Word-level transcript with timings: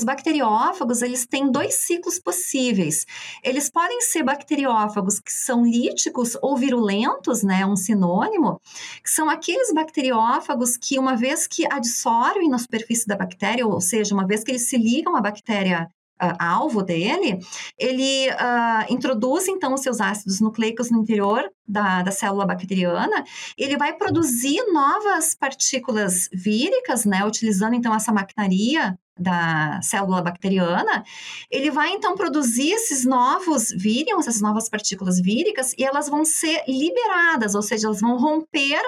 os 0.00 0.04
bacteriófagos, 0.04 1.02
eles 1.02 1.26
têm 1.26 1.50
dois 1.50 1.74
ciclos 1.74 2.18
possíveis. 2.18 3.06
Eles 3.44 3.70
podem 3.70 4.00
ser 4.00 4.22
bacteriófagos 4.22 5.20
que 5.20 5.32
são 5.32 5.64
líticos 5.64 6.36
ou 6.40 6.56
virulentos, 6.56 7.42
né, 7.42 7.66
um 7.66 7.76
sinônimo, 7.76 8.60
que 9.02 9.10
são 9.10 9.28
aqueles 9.28 9.72
bacteriófagos 9.72 10.76
que 10.76 10.98
uma 10.98 11.16
vez 11.16 11.46
que 11.46 11.66
adsorvem 11.70 12.48
na 12.48 12.58
superfície 12.58 13.06
da 13.06 13.16
bactéria, 13.16 13.66
ou 13.66 13.80
seja, 13.80 14.14
uma 14.14 14.26
vez 14.26 14.42
que 14.42 14.50
eles 14.50 14.68
se 14.68 14.78
ligam 14.78 15.14
à 15.16 15.20
bactéria 15.20 15.90
uh, 16.22 16.36
alvo 16.38 16.82
dele, 16.82 17.38
ele 17.78 18.28
uh, 18.30 18.92
introduz 18.92 19.48
então 19.48 19.74
os 19.74 19.80
seus 19.80 20.00
ácidos 20.00 20.40
nucleicos 20.40 20.90
no 20.90 20.98
interior 20.98 21.50
da, 21.66 22.02
da 22.02 22.10
célula 22.10 22.46
bacteriana, 22.46 23.24
ele 23.56 23.76
vai 23.76 23.92
produzir 23.92 24.60
novas 24.72 25.34
partículas 25.34 26.28
víricas, 26.32 27.04
né, 27.04 27.24
utilizando 27.24 27.74
então 27.74 27.94
essa 27.94 28.12
maquinaria 28.12 28.98
da 29.18 29.80
célula 29.82 30.22
bacteriana, 30.22 31.04
ele 31.50 31.70
vai 31.70 31.90
então 31.90 32.14
produzir 32.14 32.70
esses 32.72 33.04
novos 33.04 33.68
vírions, 33.70 34.26
essas 34.26 34.40
novas 34.40 34.68
partículas 34.68 35.20
víricas, 35.20 35.74
e 35.76 35.84
elas 35.84 36.08
vão 36.08 36.24
ser 36.24 36.64
liberadas, 36.66 37.54
ou 37.54 37.60
seja, 37.60 37.86
elas 37.86 38.00
vão 38.00 38.16
romper 38.16 38.80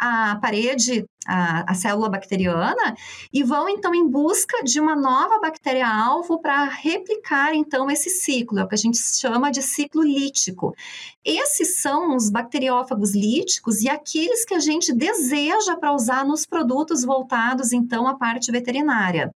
a 0.00 0.36
parede, 0.36 1.04
a, 1.26 1.70
a 1.70 1.74
célula 1.74 2.08
bacteriana, 2.08 2.96
e 3.30 3.42
vão 3.42 3.68
então 3.68 3.94
em 3.94 4.08
busca 4.08 4.64
de 4.64 4.80
uma 4.80 4.96
nova 4.96 5.38
bactéria-alvo 5.38 6.40
para 6.40 6.64
replicar 6.64 7.54
então 7.54 7.90
esse 7.90 8.08
ciclo, 8.08 8.58
é 8.58 8.64
o 8.64 8.68
que 8.68 8.74
a 8.74 8.78
gente 8.78 8.98
chama 8.98 9.50
de 9.50 9.60
ciclo 9.60 10.02
lítico. 10.02 10.74
Esses 11.22 11.80
são 11.82 12.16
os 12.16 12.30
bacteriófagos 12.30 13.14
líticos 13.14 13.82
e 13.82 13.88
aqueles 13.88 14.44
que 14.44 14.54
a 14.54 14.60
gente 14.60 14.94
deseja 14.94 15.76
para 15.76 15.92
usar 15.92 16.24
nos 16.24 16.46
produtos 16.46 17.04
voltados 17.04 17.72
então 17.72 18.08
à 18.08 18.16
parte 18.16 18.50
veterinária. 18.50 19.30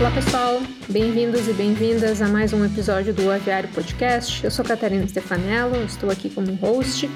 Olá 0.00 0.12
pessoal, 0.12 0.60
bem-vindos 0.88 1.48
e 1.48 1.52
bem-vindas 1.52 2.22
a 2.22 2.28
mais 2.28 2.52
um 2.52 2.64
episódio 2.64 3.12
do 3.12 3.28
Aviário 3.32 3.68
Podcast. 3.70 4.44
Eu 4.44 4.50
sou 4.50 4.64
Catarina 4.64 5.04
Stefanello, 5.08 5.74
estou 5.82 6.08
aqui 6.08 6.30
como 6.30 6.54
host 6.54 7.10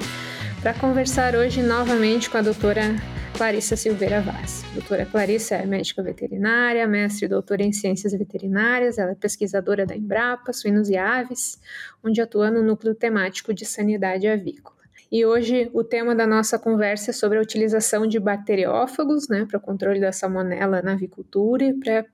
para 0.61 0.75
conversar 0.75 1.37
hoje 1.37 1.63
novamente 1.63 2.29
com 2.29 2.39
a 2.39 2.43
doutora 2.43 2.97
Clarissa 3.37 3.77
Silveira 3.77 4.21
Vaz. 4.21 4.65
A 4.73 4.75
doutora 4.75 5.07
Clarissa 5.07 5.55
é 5.55 5.65
médica 5.65 6.03
veterinária, 6.03 6.85
mestre 6.89 7.27
e 7.27 7.29
doutora 7.29 7.63
em 7.63 7.73
ciências 7.73 8.13
veterinárias, 8.15 8.99
ela 8.99 9.13
é 9.13 9.15
pesquisadora 9.15 9.87
da 9.87 9.95
Embrapa, 9.95 10.53
Suínos 10.53 10.91
e 10.91 10.97
Aves, 10.97 11.61
onde 12.03 12.21
atua 12.21 12.51
no 12.51 12.65
núcleo 12.65 12.97
temático 12.97 13.55
de 13.55 13.65
sanidade 13.65 14.27
avícola. 14.27 14.83
E 15.11 15.25
hoje 15.25 15.71
o 15.73 15.85
tema 15.85 16.17
da 16.17 16.27
nossa 16.27 16.59
conversa 16.59 17.11
é 17.11 17.13
sobre 17.13 17.39
a 17.39 17.43
utilização 17.43 18.07
de 18.07 18.19
bacteriófagos 18.19 19.29
né, 19.29 19.47
para 19.49 19.59
o 19.59 19.61
controle 19.61 20.01
da 20.01 20.11
salmonela 20.11 20.83
na 20.83 20.95
avicultura 20.95 21.65
e 21.65 21.75
para 21.75 22.07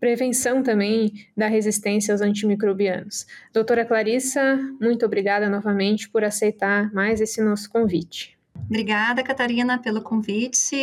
prevenção 0.00 0.62
também 0.62 1.12
da 1.36 1.46
resistência 1.46 2.12
aos 2.12 2.22
antimicrobianos. 2.22 3.26
Doutora 3.52 3.84
Clarissa, 3.84 4.58
muito 4.80 5.04
obrigada 5.04 5.48
novamente 5.48 6.08
por 6.08 6.24
aceitar 6.24 6.92
mais 6.92 7.20
esse 7.20 7.42
nosso 7.42 7.70
convite. 7.70 8.40
Obrigada, 8.66 9.22
Catarina, 9.22 9.78
pelo 9.78 10.02
convite. 10.02 10.76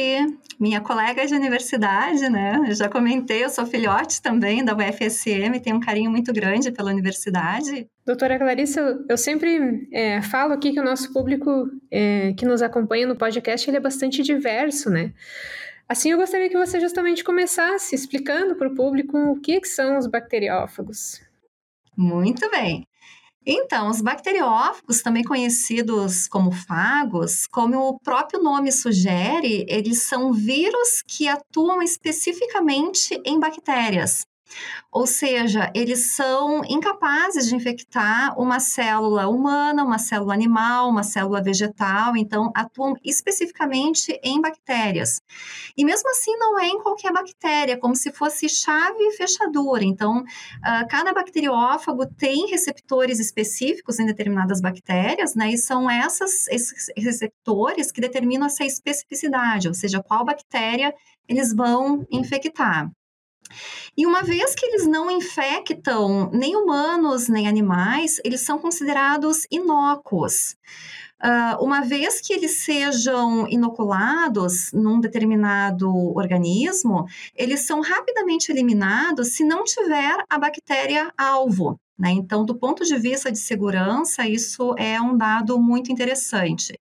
Minha 0.59 0.81
colega 0.81 1.25
de 1.25 1.33
universidade, 1.33 2.27
né? 2.29 2.59
Eu 2.67 2.75
já 2.75 2.89
comentei, 2.89 3.43
eu 3.43 3.49
sou 3.49 3.65
filhote 3.65 4.21
também 4.21 4.63
da 4.63 4.75
UFSM, 4.75 5.59
tenho 5.63 5.77
um 5.77 5.79
carinho 5.79 6.11
muito 6.11 6.33
grande 6.33 6.71
pela 6.71 6.91
universidade. 6.91 7.87
Doutora 8.05 8.37
Clarissa, 8.37 8.99
eu 9.07 9.17
sempre 9.17 9.87
é, 9.91 10.21
falo 10.21 10.53
aqui 10.53 10.71
que 10.71 10.79
o 10.79 10.83
nosso 10.83 11.13
público 11.13 11.69
é, 11.91 12.33
que 12.33 12.45
nos 12.45 12.61
acompanha 12.61 13.07
no 13.07 13.15
podcast 13.15 13.69
ele 13.69 13.77
é 13.77 13.81
bastante 13.81 14.21
diverso, 14.21 14.89
né? 14.89 15.13
Assim, 15.89 16.11
eu 16.11 16.17
gostaria 16.17 16.49
que 16.49 16.57
você 16.57 16.79
justamente 16.79 17.23
começasse 17.23 17.95
explicando 17.95 18.55
para 18.55 18.67
o 18.67 18.75
público 18.75 19.17
o 19.17 19.39
que, 19.39 19.61
que 19.61 19.67
são 19.67 19.97
os 19.97 20.05
bacteriófagos. 20.05 21.21
Muito 21.95 22.49
bem. 22.51 22.85
Então, 23.45 23.89
os 23.89 24.01
bacteriófagos, 24.01 25.01
também 25.01 25.23
conhecidos 25.23 26.27
como 26.27 26.51
fagos, 26.51 27.47
como 27.47 27.79
o 27.87 27.97
próprio 27.97 28.43
nome 28.43 28.73
sugere, 28.73 29.65
eles 29.69 30.03
são 30.03 30.33
vírus 30.33 31.01
que 31.07 31.29
atuam 31.29 31.81
especificamente 31.81 33.17
em 33.25 33.39
bactérias. 33.39 34.25
Ou 34.91 35.05
seja, 35.05 35.71
eles 35.75 36.15
são 36.15 36.63
incapazes 36.65 37.47
de 37.47 37.55
infectar 37.55 38.39
uma 38.39 38.59
célula 38.59 39.27
humana, 39.27 39.83
uma 39.83 39.99
célula 39.99 40.33
animal, 40.33 40.89
uma 40.89 41.03
célula 41.03 41.41
vegetal, 41.41 42.15
então 42.15 42.51
atuam 42.55 42.93
especificamente 43.03 44.19
em 44.23 44.41
bactérias. 44.41 45.21
E 45.77 45.85
mesmo 45.85 46.09
assim, 46.09 46.35
não 46.37 46.59
é 46.59 46.67
em 46.67 46.81
qualquer 46.81 47.11
bactéria, 47.11 47.77
como 47.77 47.95
se 47.95 48.11
fosse 48.11 48.49
chave 48.49 48.99
e 48.99 49.11
fechadura. 49.13 49.83
Então, 49.83 50.19
uh, 50.19 50.87
cada 50.89 51.13
bacteriófago 51.13 52.05
tem 52.05 52.47
receptores 52.47 53.19
específicos 53.19 53.99
em 53.99 54.05
determinadas 54.05 54.61
bactérias, 54.61 55.35
né? 55.35 55.51
E 55.51 55.57
são 55.57 55.89
essas, 55.89 56.47
esses 56.47 56.91
receptores 56.97 57.91
que 57.91 58.01
determinam 58.01 58.47
essa 58.47 58.63
especificidade, 58.63 59.67
ou 59.67 59.73
seja, 59.73 60.01
qual 60.01 60.25
bactéria 60.25 60.93
eles 61.27 61.53
vão 61.53 62.05
infectar. 62.11 62.89
E 63.95 64.05
uma 64.05 64.23
vez 64.23 64.53
que 64.55 64.65
eles 64.65 64.85
não 64.85 65.09
infectam 65.09 66.29
nem 66.31 66.55
humanos 66.55 67.27
nem 67.27 67.47
animais, 67.47 68.19
eles 68.23 68.41
são 68.41 68.59
considerados 68.59 69.45
inócuos. 69.51 70.55
Uh, 71.23 71.63
uma 71.63 71.81
vez 71.81 72.21
que 72.21 72.31
eles 72.31 72.63
sejam 72.63 73.47
inoculados 73.47 74.71
num 74.71 74.99
determinado 74.99 75.89
organismo, 76.15 77.05
eles 77.35 77.61
são 77.61 77.81
rapidamente 77.81 78.51
eliminados 78.51 79.29
se 79.29 79.43
não 79.43 79.63
tiver 79.63 80.23
a 80.29 80.37
bactéria 80.37 81.11
alvo. 81.17 81.79
Né? 81.97 82.11
Então, 82.11 82.45
do 82.45 82.55
ponto 82.55 82.83
de 82.83 82.97
vista 82.97 83.31
de 83.31 83.39
segurança, 83.39 84.27
isso 84.27 84.75
é 84.77 85.01
um 85.01 85.17
dado 85.17 85.59
muito 85.59 85.91
interessante. 85.91 86.79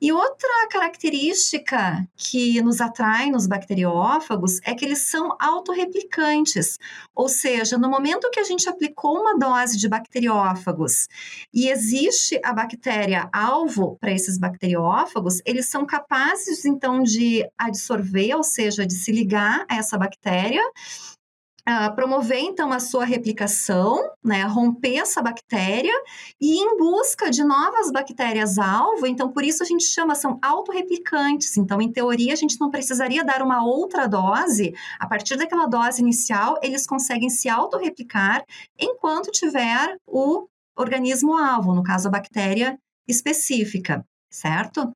E 0.00 0.12
outra 0.12 0.68
característica 0.70 2.06
que 2.14 2.60
nos 2.60 2.80
atrai 2.80 3.30
nos 3.30 3.46
bacteriófagos 3.46 4.60
é 4.64 4.74
que 4.74 4.84
eles 4.84 4.98
são 4.98 5.34
autorreplicantes, 5.40 6.78
ou 7.14 7.28
seja, 7.28 7.78
no 7.78 7.88
momento 7.88 8.30
que 8.30 8.40
a 8.40 8.44
gente 8.44 8.68
aplicou 8.68 9.20
uma 9.20 9.38
dose 9.38 9.78
de 9.78 9.88
bacteriófagos 9.88 11.08
e 11.54 11.68
existe 11.68 12.38
a 12.44 12.52
bactéria 12.52 13.30
alvo 13.32 13.96
para 13.98 14.12
esses 14.12 14.36
bacteriófagos, 14.36 15.40
eles 15.46 15.68
são 15.68 15.86
capazes 15.86 16.66
então 16.66 17.02
de 17.02 17.42
absorver, 17.56 18.34
ou 18.34 18.42
seja, 18.42 18.84
de 18.84 18.94
se 18.94 19.10
ligar 19.10 19.64
a 19.70 19.76
essa 19.76 19.96
bactéria 19.96 20.62
Promover 21.96 22.40
então 22.40 22.72
a 22.72 22.78
sua 22.78 23.06
replicação, 23.06 24.10
né, 24.22 24.42
romper 24.42 24.96
essa 24.96 25.22
bactéria 25.22 25.94
e 26.38 26.56
ir 26.56 26.60
em 26.60 26.76
busca 26.76 27.30
de 27.30 27.42
novas 27.42 27.90
bactérias 27.90 28.58
alvo. 28.58 29.06
Então, 29.06 29.32
por 29.32 29.42
isso 29.42 29.62
a 29.62 29.66
gente 29.66 29.84
chama 29.84 30.14
são 30.14 30.38
autorreplicantes. 30.42 31.56
Então, 31.56 31.80
em 31.80 31.90
teoria, 31.90 32.34
a 32.34 32.36
gente 32.36 32.60
não 32.60 32.70
precisaria 32.70 33.24
dar 33.24 33.40
uma 33.40 33.64
outra 33.64 34.06
dose. 34.06 34.74
A 35.00 35.06
partir 35.06 35.36
daquela 35.36 35.66
dose 35.66 36.02
inicial, 36.02 36.58
eles 36.62 36.86
conseguem 36.86 37.30
se 37.30 37.48
autorreplicar 37.48 38.44
enquanto 38.78 39.30
tiver 39.30 39.96
o 40.06 40.46
organismo 40.76 41.34
alvo, 41.36 41.74
no 41.74 41.82
caso 41.82 42.08
a 42.08 42.10
bactéria 42.10 42.78
específica, 43.08 44.04
certo? 44.30 44.92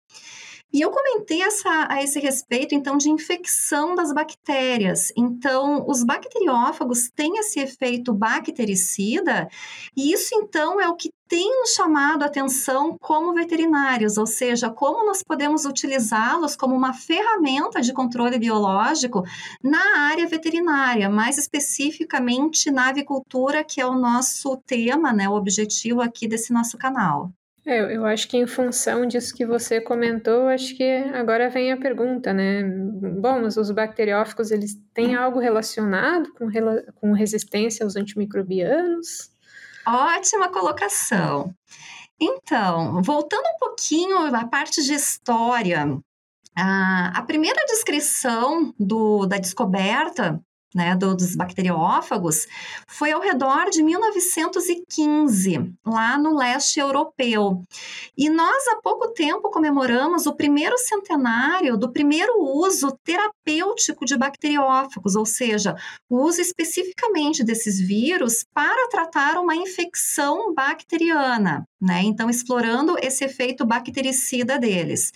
E 0.70 0.82
eu 0.82 0.90
comentei 0.90 1.42
essa, 1.42 1.86
a 1.88 2.02
esse 2.02 2.20
respeito, 2.20 2.74
então, 2.74 2.98
de 2.98 3.08
infecção 3.08 3.94
das 3.94 4.12
bactérias. 4.12 5.10
Então, 5.16 5.86
os 5.88 6.04
bacteriófagos 6.04 7.08
têm 7.08 7.38
esse 7.38 7.58
efeito 7.58 8.12
bactericida, 8.12 9.48
e 9.96 10.12
isso, 10.12 10.34
então, 10.34 10.78
é 10.78 10.86
o 10.88 10.94
que 10.94 11.10
tem 11.26 11.64
chamado 11.66 12.22
a 12.22 12.26
atenção 12.26 12.96
como 12.98 13.34
veterinários, 13.34 14.16
ou 14.16 14.26
seja, 14.26 14.70
como 14.70 15.04
nós 15.04 15.22
podemos 15.22 15.64
utilizá-los 15.64 16.56
como 16.56 16.74
uma 16.74 16.94
ferramenta 16.94 17.80
de 17.80 17.92
controle 17.92 18.38
biológico 18.38 19.22
na 19.62 20.08
área 20.08 20.26
veterinária, 20.26 21.08
mais 21.10 21.36
especificamente 21.36 22.70
na 22.70 22.88
avicultura, 22.88 23.62
que 23.62 23.80
é 23.80 23.86
o 23.86 23.94
nosso 23.94 24.56
tema, 24.66 25.12
né, 25.12 25.28
o 25.28 25.34
objetivo 25.34 26.00
aqui 26.00 26.26
desse 26.26 26.52
nosso 26.52 26.78
canal. 26.78 27.30
É, 27.68 27.94
eu 27.94 28.06
acho 28.06 28.26
que 28.28 28.38
em 28.38 28.46
função 28.46 29.04
disso 29.04 29.34
que 29.34 29.44
você 29.44 29.78
comentou, 29.78 30.48
acho 30.48 30.74
que 30.74 30.82
agora 31.12 31.50
vem 31.50 31.70
a 31.70 31.76
pergunta, 31.76 32.32
né? 32.32 32.62
Bom, 32.62 33.42
mas 33.42 33.58
os 33.58 33.70
bacteriófagos, 33.70 34.50
eles 34.50 34.74
têm 34.94 35.14
algo 35.14 35.38
relacionado 35.38 36.32
com, 36.32 36.48
com 36.94 37.12
resistência 37.12 37.84
aos 37.84 37.94
antimicrobianos? 37.94 39.30
Ótima 39.86 40.48
colocação. 40.48 41.54
Então, 42.18 43.02
voltando 43.02 43.44
um 43.44 43.58
pouquinho 43.58 44.34
à 44.34 44.46
parte 44.46 44.82
de 44.82 44.94
história, 44.94 45.94
a, 46.56 47.22
primeira 47.26 47.62
descrição 47.66 48.74
do, 48.80 49.26
da 49.26 49.36
descoberta 49.36 50.40
né, 50.74 50.94
do, 50.94 51.14
dos 51.14 51.34
bacteriófagos 51.34 52.46
foi 52.86 53.12
ao 53.12 53.20
redor 53.20 53.70
de 53.70 53.82
1915, 53.82 55.72
lá 55.86 56.18
no 56.18 56.36
leste 56.36 56.78
europeu. 56.78 57.62
E 58.16 58.28
nós, 58.28 58.68
há 58.68 58.80
pouco 58.82 59.12
tempo, 59.12 59.50
comemoramos 59.50 60.26
o 60.26 60.34
primeiro 60.34 60.76
centenário 60.78 61.76
do 61.76 61.92
primeiro 61.92 62.34
uso 62.38 62.96
terapêutico 63.04 64.04
de 64.04 64.16
bacteriófagos, 64.16 65.16
ou 65.16 65.24
seja, 65.26 65.74
o 66.08 66.22
uso 66.22 66.40
especificamente 66.40 67.44
desses 67.44 67.80
vírus 67.80 68.44
para 68.54 68.88
tratar 68.88 69.38
uma 69.38 69.56
infecção 69.56 70.54
bacteriana. 70.54 71.64
Né? 71.80 72.02
Então, 72.02 72.28
explorando 72.28 72.96
esse 73.00 73.24
efeito 73.24 73.64
bactericida 73.64 74.58
deles. 74.58 75.12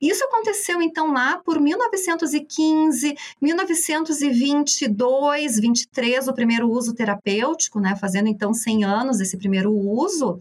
Isso 0.00 0.22
aconteceu, 0.24 0.80
então, 0.80 1.12
lá 1.12 1.38
por 1.38 1.60
1915, 1.60 3.16
1922, 3.42 5.58
23, 5.58 6.28
o 6.28 6.32
primeiro 6.32 6.70
uso 6.70 6.94
terapêutico, 6.94 7.80
né? 7.80 7.96
Fazendo, 7.96 8.28
então, 8.28 8.54
100 8.54 8.84
anos 8.84 9.18
esse 9.18 9.36
primeiro 9.36 9.72
uso. 9.72 10.38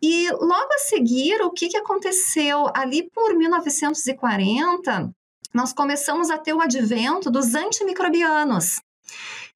E 0.00 0.30
logo 0.30 0.72
a 0.72 0.78
seguir, 0.78 1.42
o 1.42 1.50
que, 1.50 1.68
que 1.68 1.76
aconteceu? 1.76 2.70
Ali 2.74 3.10
por 3.14 3.36
1940, 3.36 5.12
nós 5.54 5.72
começamos 5.72 6.30
a 6.30 6.38
ter 6.38 6.52
o 6.52 6.60
advento 6.60 7.30
dos 7.30 7.54
antimicrobianos. 7.54 8.80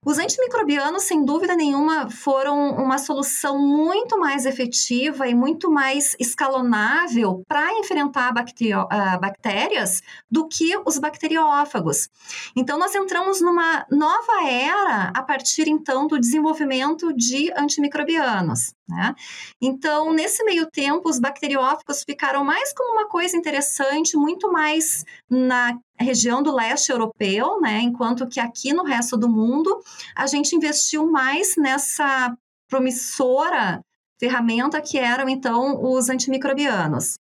Os 0.07 0.19
antimicrobianos, 0.19 1.03
sem 1.03 1.25
dúvida 1.25 1.57
nenhuma, 1.57 2.09
foram 2.09 2.77
uma 2.77 2.97
solução 2.97 3.59
muito 3.59 4.17
mais 4.17 4.47
efetiva 4.47 5.27
e 5.27 5.35
muito 5.35 5.69
mais 5.69 6.15
escalonável 6.21 7.43
para 7.49 7.77
enfrentar 7.81 8.31
uh, 8.31 9.21
bactérias 9.21 10.01
do 10.31 10.47
que 10.47 10.81
os 10.87 10.97
bacteriófagos. 10.97 12.09
Então, 12.55 12.79
nós 12.79 12.95
entramos 12.95 13.41
numa 13.41 13.85
nova 13.91 14.49
era 14.49 15.11
a 15.13 15.23
partir 15.25 15.67
então 15.67 16.07
do 16.07 16.21
desenvolvimento 16.21 17.13
de 17.13 17.53
antimicrobianos. 17.57 18.76
Né? 18.89 19.15
Então, 19.61 20.13
nesse 20.13 20.45
meio 20.45 20.71
tempo, 20.71 21.09
os 21.09 21.19
bacteriófagos 21.19 22.05
ficaram 22.05 22.45
mais 22.45 22.73
como 22.73 22.93
uma 22.93 23.09
coisa 23.09 23.37
interessante, 23.37 24.17
muito 24.17 24.51
mais 24.53 25.05
na 25.29 25.77
região 25.99 26.41
do 26.41 26.55
leste 26.55 26.93
europeu, 26.93 27.61
né? 27.61 27.81
enquanto 27.81 28.29
que 28.29 28.39
aqui 28.39 28.73
no 28.73 28.85
resto 28.85 29.17
do 29.17 29.29
mundo 29.29 29.83
a 30.15 30.27
gente 30.27 30.55
investiu 30.55 31.11
mais 31.11 31.57
nessa 31.57 32.37
promissora 32.69 33.81
ferramenta 34.19 34.81
que 34.81 34.99
eram 34.99 35.29
então 35.29 35.83
os 35.83 36.09
antimicrobianos. 36.09 37.17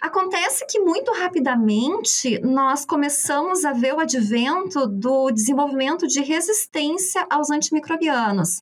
Acontece 0.00 0.66
que 0.66 0.80
muito 0.80 1.12
rapidamente 1.12 2.38
nós 2.40 2.84
começamos 2.84 3.64
a 3.64 3.72
ver 3.72 3.94
o 3.94 4.00
advento 4.00 4.86
do 4.86 5.30
desenvolvimento 5.30 6.06
de 6.06 6.20
resistência 6.20 7.26
aos 7.30 7.50
antimicrobianos. 7.50 8.60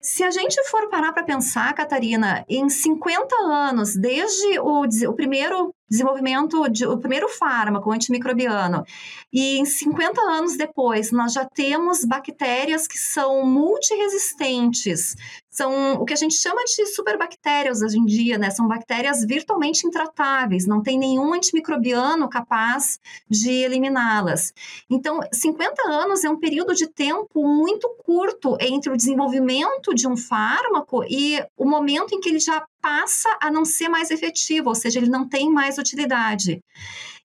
Se 0.00 0.22
a 0.22 0.30
gente 0.30 0.62
for 0.68 0.88
parar 0.88 1.12
para 1.12 1.24
pensar, 1.24 1.74
Catarina, 1.74 2.44
em 2.48 2.68
50 2.68 3.34
anos, 3.36 3.96
desde 3.96 4.60
o, 4.60 4.84
o 4.84 5.14
primeiro 5.14 5.74
desenvolvimento 5.90 6.68
de, 6.68 6.86
o 6.86 6.98
primeiro 6.98 7.28
fármaco 7.28 7.90
antimicrobiano. 7.90 8.84
E 9.32 9.58
em 9.58 9.64
50 9.64 10.20
anos 10.20 10.56
depois, 10.56 11.10
nós 11.10 11.32
já 11.32 11.44
temos 11.44 12.04
bactérias 12.04 12.86
que 12.86 12.98
são 12.98 13.44
multiresistentes. 13.44 15.16
São 15.58 15.94
o 15.94 16.04
que 16.04 16.12
a 16.12 16.16
gente 16.16 16.36
chama 16.36 16.62
de 16.62 16.86
superbactérias 16.86 17.82
hoje 17.82 17.98
em 17.98 18.04
dia, 18.04 18.38
né? 18.38 18.48
São 18.48 18.68
bactérias 18.68 19.24
virtualmente 19.24 19.84
intratáveis, 19.84 20.68
não 20.68 20.80
tem 20.80 20.96
nenhum 20.96 21.34
antimicrobiano 21.34 22.28
capaz 22.28 23.00
de 23.28 23.50
eliminá-las. 23.50 24.54
Então, 24.88 25.18
50 25.32 25.82
anos 25.90 26.22
é 26.22 26.30
um 26.30 26.38
período 26.38 26.76
de 26.76 26.86
tempo 26.86 27.44
muito 27.44 27.88
curto 28.04 28.56
entre 28.60 28.92
o 28.92 28.96
desenvolvimento 28.96 29.92
de 29.92 30.06
um 30.06 30.16
fármaco 30.16 31.02
e 31.10 31.44
o 31.56 31.64
momento 31.64 32.14
em 32.14 32.20
que 32.20 32.28
ele 32.28 32.38
já 32.38 32.64
passa 32.80 33.28
a 33.42 33.50
não 33.50 33.64
ser 33.64 33.88
mais 33.88 34.12
efetivo, 34.12 34.68
ou 34.68 34.76
seja, 34.76 35.00
ele 35.00 35.10
não 35.10 35.28
tem 35.28 35.50
mais 35.50 35.76
utilidade. 35.76 36.62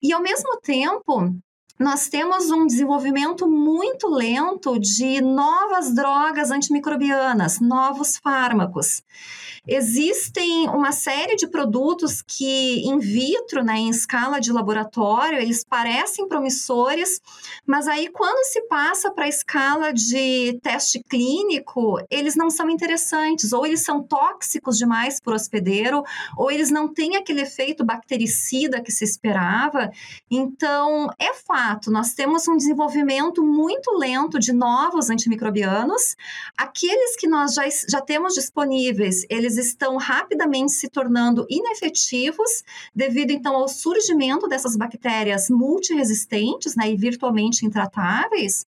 E 0.01 0.11
ao 0.11 0.23
mesmo 0.23 0.59
tempo, 0.59 1.31
nós 1.83 2.07
temos 2.07 2.49
um 2.49 2.65
desenvolvimento 2.65 3.45
muito 3.45 4.07
lento 4.07 4.79
de 4.79 5.19
novas 5.19 5.93
drogas 5.93 6.49
antimicrobianas, 6.49 7.59
novos 7.59 8.15
fármacos. 8.17 9.03
Existem 9.65 10.67
uma 10.67 10.91
série 10.91 11.37
de 11.37 11.47
produtos 11.47 12.21
que, 12.21 12.85
in 12.85 12.99
vitro, 12.99 13.63
né, 13.63 13.77
em 13.77 13.89
escala 13.89 14.41
de 14.41 14.51
laboratório, 14.51 15.39
eles 15.39 15.63
parecem 15.63 16.27
promissores, 16.27 17.21
mas 17.65 17.87
aí, 17.87 18.09
quando 18.09 18.43
se 18.45 18.61
passa 18.67 19.09
para 19.09 19.23
a 19.23 19.29
escala 19.29 19.93
de 19.93 20.59
teste 20.61 21.01
clínico, 21.01 21.97
eles 22.09 22.35
não 22.35 22.49
são 22.49 22.69
interessantes, 22.69 23.53
ou 23.53 23.65
eles 23.65 23.85
são 23.85 24.03
tóxicos 24.03 24.77
demais 24.77 25.21
para 25.21 25.31
o 25.31 25.35
hospedeiro, 25.35 26.03
ou 26.37 26.51
eles 26.51 26.69
não 26.69 26.93
têm 26.93 27.15
aquele 27.15 27.41
efeito 27.41 27.85
bactericida 27.85 28.81
que 28.81 28.91
se 28.91 29.05
esperava. 29.05 29.89
Então, 30.29 31.07
é 31.17 31.33
nós 31.87 32.13
temos 32.13 32.47
um 32.47 32.57
desenvolvimento 32.57 33.43
muito 33.43 33.91
lento 33.97 34.39
de 34.39 34.51
novos 34.51 35.09
antimicrobianos. 35.09 36.15
Aqueles 36.57 37.15
que 37.15 37.27
nós 37.27 37.53
já, 37.53 37.63
já 37.89 38.01
temos 38.01 38.33
disponíveis, 38.33 39.25
eles 39.29 39.57
estão 39.57 39.97
rapidamente 39.97 40.71
se 40.71 40.89
tornando 40.89 41.45
inefetivos 41.49 42.63
devido 42.95 43.31
então 43.31 43.55
ao 43.55 43.67
surgimento 43.67 44.47
dessas 44.47 44.75
bactérias 44.75 45.49
multiresistentes 45.49 46.75
né, 46.75 46.91
e 46.91 46.95
virtualmente 46.95 47.65
intratáveis. 47.65 48.65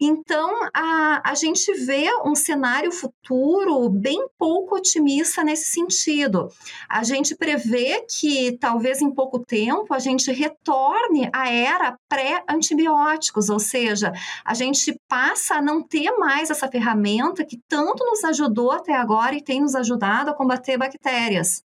Então, 0.00 0.52
a, 0.72 1.30
a 1.30 1.34
gente 1.34 1.72
vê 1.84 2.08
um 2.24 2.36
cenário 2.36 2.92
futuro 2.92 3.88
bem 3.88 4.28
pouco 4.38 4.76
otimista 4.76 5.42
nesse 5.42 5.72
sentido. 5.72 6.48
A 6.88 7.02
gente 7.02 7.34
prevê 7.34 8.06
que 8.08 8.56
talvez 8.58 9.02
em 9.02 9.10
pouco 9.10 9.40
tempo 9.40 9.92
a 9.92 9.98
gente 9.98 10.30
retorne 10.30 11.28
à 11.32 11.50
era 11.50 11.98
pré-antibióticos, 12.08 13.48
ou 13.48 13.58
seja, 13.58 14.12
a 14.44 14.54
gente 14.54 14.96
passa 15.08 15.56
a 15.56 15.62
não 15.62 15.82
ter 15.82 16.12
mais 16.12 16.48
essa 16.48 16.68
ferramenta 16.68 17.44
que 17.44 17.60
tanto 17.68 18.04
nos 18.04 18.22
ajudou 18.22 18.70
até 18.70 18.94
agora 18.94 19.34
e 19.34 19.42
tem 19.42 19.60
nos 19.60 19.74
ajudado 19.74 20.30
a 20.30 20.34
combater 20.34 20.78
bactérias. 20.78 21.64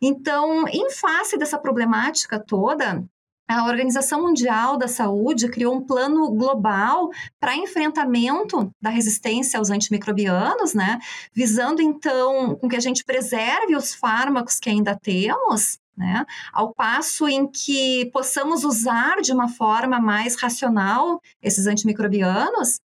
Então, 0.00 0.68
em 0.68 0.90
face 0.90 1.36
dessa 1.38 1.58
problemática 1.58 2.38
toda, 2.38 3.04
a 3.48 3.64
Organização 3.64 4.22
Mundial 4.22 4.76
da 4.76 4.86
Saúde 4.86 5.48
criou 5.48 5.74
um 5.74 5.80
plano 5.80 6.30
global 6.30 7.08
para 7.40 7.56
enfrentamento 7.56 8.70
da 8.80 8.90
resistência 8.90 9.58
aos 9.58 9.70
antimicrobianos, 9.70 10.74
né? 10.74 10.98
Visando 11.32 11.80
então 11.80 12.54
com 12.56 12.68
que 12.68 12.76
a 12.76 12.80
gente 12.80 13.02
preserve 13.04 13.74
os 13.74 13.94
fármacos 13.94 14.60
que 14.60 14.68
ainda 14.68 14.94
temos, 14.94 15.78
né? 15.96 16.26
Ao 16.52 16.74
passo 16.74 17.26
em 17.26 17.46
que 17.50 18.10
possamos 18.12 18.64
usar 18.64 19.22
de 19.22 19.32
uma 19.32 19.48
forma 19.48 19.98
mais 19.98 20.36
racional 20.36 21.18
esses 21.42 21.66
antimicrobianos. 21.66 22.80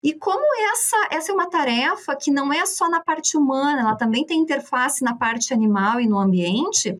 E 0.00 0.12
como 0.12 0.44
essa, 0.70 1.08
essa 1.10 1.32
é 1.32 1.34
uma 1.34 1.48
tarefa 1.48 2.14
que 2.14 2.30
não 2.30 2.52
é 2.52 2.64
só 2.66 2.88
na 2.88 3.00
parte 3.00 3.36
humana, 3.36 3.80
ela 3.80 3.96
também 3.96 4.24
tem 4.24 4.38
interface 4.38 5.02
na 5.02 5.16
parte 5.16 5.52
animal 5.52 6.00
e 6.00 6.06
no 6.06 6.18
ambiente, 6.18 6.96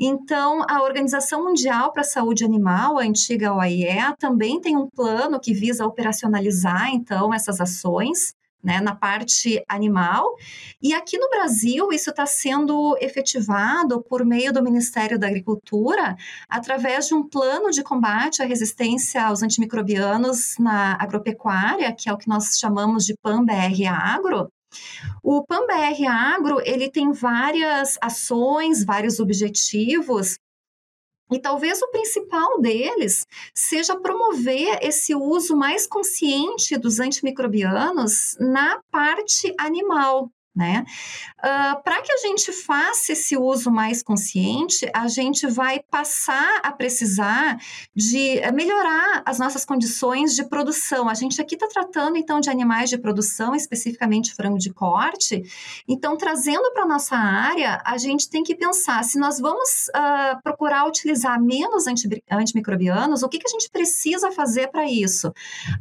então, 0.00 0.64
a 0.68 0.82
Organização 0.82 1.44
Mundial 1.44 1.92
para 1.92 2.02
a 2.02 2.04
Saúde 2.04 2.44
Animal, 2.44 2.98
a 2.98 3.02
antiga 3.02 3.54
OIE, 3.54 3.86
também 4.18 4.60
tem 4.60 4.76
um 4.76 4.88
plano 4.88 5.38
que 5.38 5.52
visa 5.52 5.86
operacionalizar, 5.86 6.90
então, 6.92 7.32
essas 7.32 7.60
ações, 7.60 8.34
né, 8.62 8.80
na 8.80 8.94
parte 8.94 9.62
animal. 9.68 10.36
E 10.80 10.94
aqui 10.94 11.18
no 11.18 11.28
Brasil, 11.28 11.92
isso 11.92 12.10
está 12.10 12.26
sendo 12.26 12.96
efetivado 13.00 14.02
por 14.02 14.24
meio 14.24 14.52
do 14.52 14.62
Ministério 14.62 15.18
da 15.18 15.26
Agricultura, 15.26 16.16
através 16.48 17.08
de 17.08 17.14
um 17.14 17.28
plano 17.28 17.70
de 17.70 17.82
combate 17.82 18.42
à 18.42 18.46
resistência 18.46 19.24
aos 19.24 19.42
antimicrobianos 19.42 20.56
na 20.58 20.96
agropecuária, 21.00 21.94
que 21.96 22.08
é 22.08 22.12
o 22.12 22.18
que 22.18 22.28
nós 22.28 22.58
chamamos 22.58 23.04
de 23.04 23.14
PAN-BR 23.20 23.86
Agro, 23.88 24.48
o 25.22 25.44
PAN-BR 25.44 26.06
Agro, 26.08 26.60
ele 26.64 26.90
tem 26.90 27.12
várias 27.12 27.98
ações, 28.00 28.84
vários 28.84 29.20
objetivos, 29.20 30.36
e 31.32 31.38
talvez 31.38 31.80
o 31.80 31.90
principal 31.90 32.60
deles 32.60 33.26
seja 33.54 33.98
promover 33.98 34.78
esse 34.82 35.14
uso 35.14 35.56
mais 35.56 35.86
consciente 35.86 36.76
dos 36.76 37.00
antimicrobianos 37.00 38.36
na 38.38 38.80
parte 38.90 39.52
animal. 39.58 40.30
Né? 40.54 40.84
Uh, 41.38 41.82
Para 41.82 42.02
que 42.02 42.12
a 42.12 42.18
gente 42.18 42.52
faça 42.52 43.12
esse 43.12 43.36
uso 43.36 43.70
mais 43.70 44.02
consciente, 44.02 44.88
a 44.94 45.08
gente 45.08 45.46
vai 45.46 45.80
passar 45.80 46.60
a 46.62 46.70
precisar 46.70 47.58
de 47.94 48.40
melhorar 48.52 49.22
as 49.24 49.38
nossas 49.38 49.64
condições 49.64 50.34
de 50.34 50.44
produção. 50.44 51.08
A 51.08 51.14
gente 51.14 51.40
aqui 51.40 51.54
está 51.54 51.66
tratando 51.66 52.16
então 52.16 52.40
de 52.40 52.50
animais 52.50 52.90
de 52.90 52.98
produção, 52.98 53.54
especificamente 53.54 54.34
frango 54.34 54.58
de 54.58 54.72
corte. 54.72 55.42
Então, 55.88 56.16
trazendo 56.16 56.70
para 56.72 56.86
nossa 56.86 57.16
área, 57.16 57.80
a 57.84 57.96
gente 57.96 58.28
tem 58.28 58.42
que 58.42 58.54
pensar 58.54 59.02
se 59.04 59.18
nós 59.18 59.38
vamos 59.38 59.88
uh, 59.88 60.42
procurar 60.42 60.86
utilizar 60.86 61.40
menos 61.40 61.86
antimicrobianos, 62.30 63.22
o 63.22 63.28
que, 63.28 63.38
que 63.38 63.46
a 63.46 63.50
gente 63.50 63.70
precisa 63.70 64.30
fazer 64.30 64.68
para 64.68 64.84
isso? 64.88 65.32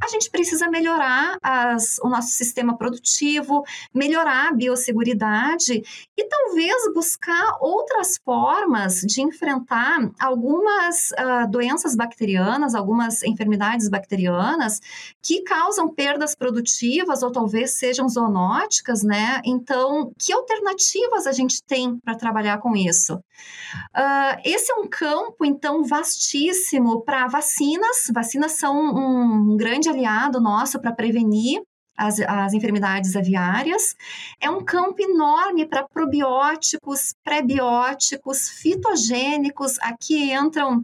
A 0.01 0.07
gente 0.07 0.29
precisa 0.29 0.69
melhorar 0.69 1.37
as, 1.41 1.99
o 1.99 2.09
nosso 2.09 2.29
sistema 2.29 2.77
produtivo, 2.77 3.63
melhorar 3.93 4.53
biosseguridade 4.61 5.81
e 6.15 6.23
talvez 6.29 6.93
buscar 6.93 7.57
outras 7.59 8.19
formas 8.23 9.01
de 9.01 9.21
enfrentar 9.21 10.11
algumas 10.19 11.09
uh, 11.11 11.49
doenças 11.49 11.95
bacterianas, 11.95 12.75
algumas 12.75 13.23
enfermidades 13.23 13.89
bacterianas 13.89 14.79
que 15.21 15.41
causam 15.41 15.89
perdas 15.89 16.35
produtivas 16.35 17.23
ou 17.23 17.31
talvez 17.31 17.71
sejam 17.71 18.07
zoonóticas, 18.07 19.01
né? 19.01 19.41
Então, 19.43 20.11
que 20.19 20.31
alternativas 20.31 21.25
a 21.25 21.31
gente 21.31 21.63
tem 21.63 21.97
para 21.97 22.15
trabalhar 22.15 22.59
com 22.59 22.75
isso? 22.75 23.15
Uh, 23.15 24.37
esse 24.45 24.71
é 24.71 24.75
um 24.75 24.87
campo, 24.87 25.43
então, 25.43 25.83
vastíssimo 25.83 27.01
para 27.01 27.27
vacinas. 27.27 28.11
Vacinas 28.13 28.53
são 28.53 28.77
um 28.77 29.57
grande 29.57 29.89
aliado 29.89 30.39
nosso 30.39 30.79
para 30.79 30.91
prevenir 30.91 31.63
as, 32.01 32.19
as 32.19 32.53
enfermidades 32.53 33.15
aviárias. 33.15 33.95
É 34.39 34.49
um 34.49 34.63
campo 34.63 35.01
enorme 35.01 35.65
para 35.65 35.87
probióticos, 35.87 37.13
pré-bióticos, 37.23 38.49
fitogênicos. 38.49 39.77
Aqui 39.79 40.33
entram 40.33 40.81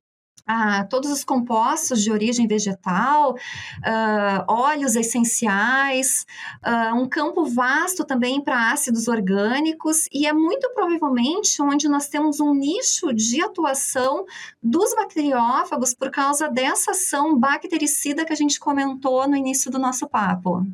ah, 0.47 0.85
todos 0.85 1.11
os 1.11 1.25
compostos 1.25 2.01
de 2.01 2.11
origem 2.11 2.47
vegetal, 2.47 3.35
ah, 3.83 4.45
óleos 4.47 4.95
essenciais, 4.95 6.25
ah, 6.63 6.93
um 6.95 7.07
campo 7.07 7.43
vasto 7.45 8.05
também 8.05 8.41
para 8.41 8.71
ácidos 8.71 9.09
orgânicos, 9.09 10.07
e 10.11 10.25
é 10.25 10.31
muito 10.31 10.69
provavelmente 10.73 11.61
onde 11.61 11.89
nós 11.89 12.07
temos 12.07 12.39
um 12.39 12.53
nicho 12.53 13.13
de 13.13 13.41
atuação 13.41 14.25
dos 14.63 14.95
bacteriófagos 14.95 15.93
por 15.93 16.09
causa 16.09 16.47
dessa 16.49 16.91
ação 16.91 17.37
bactericida 17.37 18.23
que 18.23 18.31
a 18.31 18.35
gente 18.37 18.59
comentou 18.59 19.27
no 19.27 19.35
início 19.35 19.69
do 19.69 19.77
nosso 19.77 20.07
papo. 20.07 20.65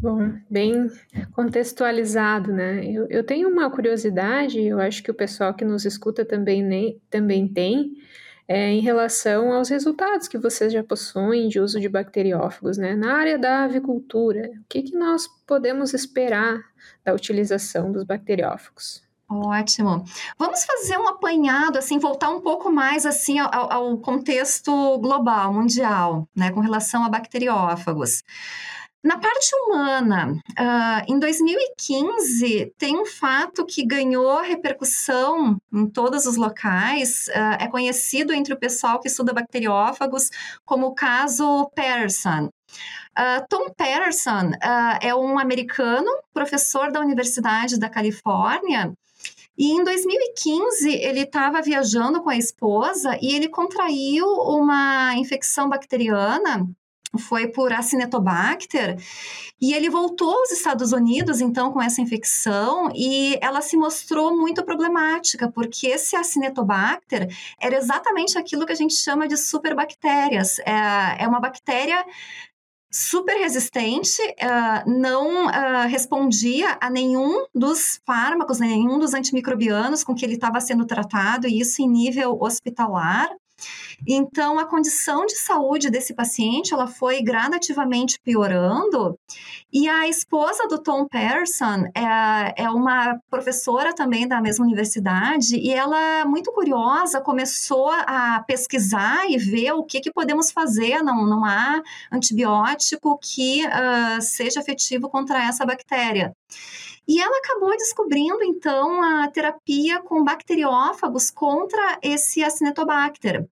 Bom, 0.00 0.32
bem 0.48 0.90
contextualizado, 1.32 2.50
né? 2.50 2.82
Eu, 2.86 3.06
eu 3.10 3.22
tenho 3.22 3.50
uma 3.50 3.70
curiosidade, 3.70 4.58
eu 4.58 4.80
acho 4.80 5.02
que 5.02 5.10
o 5.10 5.14
pessoal 5.14 5.52
que 5.52 5.62
nos 5.62 5.84
escuta 5.84 6.24
também, 6.24 6.62
nem, 6.62 6.98
também 7.10 7.46
tem, 7.46 7.92
é, 8.48 8.70
em 8.70 8.80
relação 8.80 9.52
aos 9.52 9.68
resultados 9.68 10.26
que 10.26 10.38
vocês 10.38 10.72
já 10.72 10.82
possuem 10.82 11.48
de 11.48 11.60
uso 11.60 11.78
de 11.78 11.86
bacteriófagos, 11.86 12.78
né? 12.78 12.96
Na 12.96 13.14
área 13.14 13.38
da 13.38 13.64
avicultura, 13.64 14.50
o 14.62 14.64
que, 14.70 14.84
que 14.84 14.96
nós 14.96 15.28
podemos 15.46 15.92
esperar 15.92 16.58
da 17.04 17.12
utilização 17.12 17.92
dos 17.92 18.02
bacteriófagos? 18.02 19.02
Ótimo. 19.28 20.02
Vamos 20.38 20.64
fazer 20.64 20.96
um 20.96 21.08
apanhado, 21.08 21.78
assim, 21.78 21.98
voltar 21.98 22.30
um 22.30 22.40
pouco 22.40 22.72
mais 22.72 23.04
assim 23.04 23.38
ao, 23.38 23.70
ao 23.70 23.98
contexto 23.98 24.98
global, 24.98 25.52
mundial, 25.52 26.26
né, 26.34 26.50
com 26.50 26.58
relação 26.60 27.04
a 27.04 27.08
bacteriófagos. 27.08 28.24
Na 29.02 29.16
parte 29.16 29.50
humana, 29.56 30.32
uh, 30.32 31.04
em 31.08 31.18
2015, 31.18 32.74
tem 32.76 33.00
um 33.00 33.06
fato 33.06 33.64
que 33.64 33.82
ganhou 33.82 34.42
repercussão 34.42 35.56
em 35.72 35.86
todos 35.86 36.26
os 36.26 36.36
locais, 36.36 37.28
uh, 37.28 37.56
é 37.58 37.66
conhecido 37.66 38.30
entre 38.34 38.52
o 38.52 38.58
pessoal 38.58 39.00
que 39.00 39.08
estuda 39.08 39.32
bacteriófagos 39.32 40.28
como 40.66 40.86
o 40.88 40.94
caso 40.94 41.70
Pearson. 41.74 42.50
Uh, 43.18 43.42
Tom 43.48 43.70
Patterson 43.74 44.52
é 45.00 45.14
um 45.14 45.38
americano, 45.38 46.08
professor 46.34 46.92
da 46.92 47.00
Universidade 47.00 47.78
da 47.78 47.88
Califórnia, 47.88 48.92
e 49.56 49.72
em 49.72 49.82
2015, 49.82 50.90
ele 50.90 51.20
estava 51.20 51.60
viajando 51.60 52.22
com 52.22 52.30
a 52.30 52.36
esposa 52.36 53.18
e 53.20 53.34
ele 53.34 53.48
contraiu 53.48 54.26
uma 54.26 55.14
infecção 55.16 55.68
bacteriana 55.68 56.66
foi 57.18 57.48
por 57.48 57.72
Acinetobacter 57.72 58.96
e 59.60 59.74
ele 59.74 59.90
voltou 59.90 60.30
aos 60.30 60.52
Estados 60.52 60.92
Unidos 60.92 61.40
então 61.40 61.72
com 61.72 61.82
essa 61.82 62.00
infecção 62.00 62.90
e 62.94 63.36
ela 63.42 63.60
se 63.60 63.76
mostrou 63.76 64.36
muito 64.36 64.64
problemática 64.64 65.50
porque 65.50 65.88
esse 65.88 66.14
Acinetobacter 66.14 67.28
era 67.60 67.76
exatamente 67.76 68.38
aquilo 68.38 68.64
que 68.64 68.72
a 68.72 68.76
gente 68.76 68.94
chama 68.94 69.26
de 69.26 69.36
superbactérias 69.36 70.58
é, 70.60 71.24
é 71.24 71.26
uma 71.26 71.40
bactéria 71.40 72.04
super 72.92 73.36
resistente, 73.36 74.20
uh, 74.20 74.90
não 74.90 75.46
uh, 75.46 75.86
respondia 75.88 76.76
a 76.80 76.90
nenhum 76.90 77.46
dos 77.54 78.00
fármacos, 78.04 78.58
nenhum 78.58 78.98
dos 78.98 79.14
antimicrobianos 79.14 80.02
com 80.02 80.14
que 80.14 80.24
ele 80.24 80.34
estava 80.34 80.60
sendo 80.60 80.84
tratado, 80.84 81.46
e 81.46 81.60
isso 81.60 81.80
em 81.80 81.88
nível 81.88 82.36
hospitalar. 82.40 83.30
Então, 84.06 84.58
a 84.58 84.64
condição 84.64 85.26
de 85.26 85.36
saúde 85.36 85.90
desse 85.90 86.14
paciente, 86.14 86.72
ela 86.72 86.86
foi 86.86 87.22
gradativamente 87.22 88.18
piorando, 88.22 89.18
e 89.72 89.88
a 89.88 90.08
esposa 90.08 90.66
do 90.66 90.82
Tom 90.82 91.06
Pearson 91.06 91.84
é, 91.94 92.64
é 92.64 92.70
uma 92.70 93.18
professora 93.30 93.94
também 93.94 94.26
da 94.26 94.40
mesma 94.40 94.64
universidade, 94.64 95.56
e 95.56 95.70
ela, 95.70 96.24
muito 96.24 96.52
curiosa, 96.52 97.20
começou 97.20 97.90
a 97.90 98.42
pesquisar 98.46 99.30
e 99.30 99.36
ver 99.36 99.72
o 99.72 99.84
que, 99.84 100.00
que 100.00 100.12
podemos 100.12 100.50
fazer, 100.50 101.02
não, 101.02 101.26
não 101.26 101.44
há 101.44 101.82
antibiótico 102.10 103.18
que 103.18 103.64
uh, 103.66 104.20
seja 104.20 104.60
efetivo 104.60 105.08
contra 105.08 105.42
essa 105.44 105.64
bactéria. 105.64 106.34
E 107.08 107.20
ela 107.20 107.38
acabou 107.38 107.70
descobrindo, 107.76 108.42
então, 108.44 109.02
a 109.02 109.28
terapia 109.28 110.00
com 110.00 110.22
bacteriófagos 110.22 111.30
contra 111.30 111.98
esse 112.02 112.42
Acinetobacter. 112.42 113.48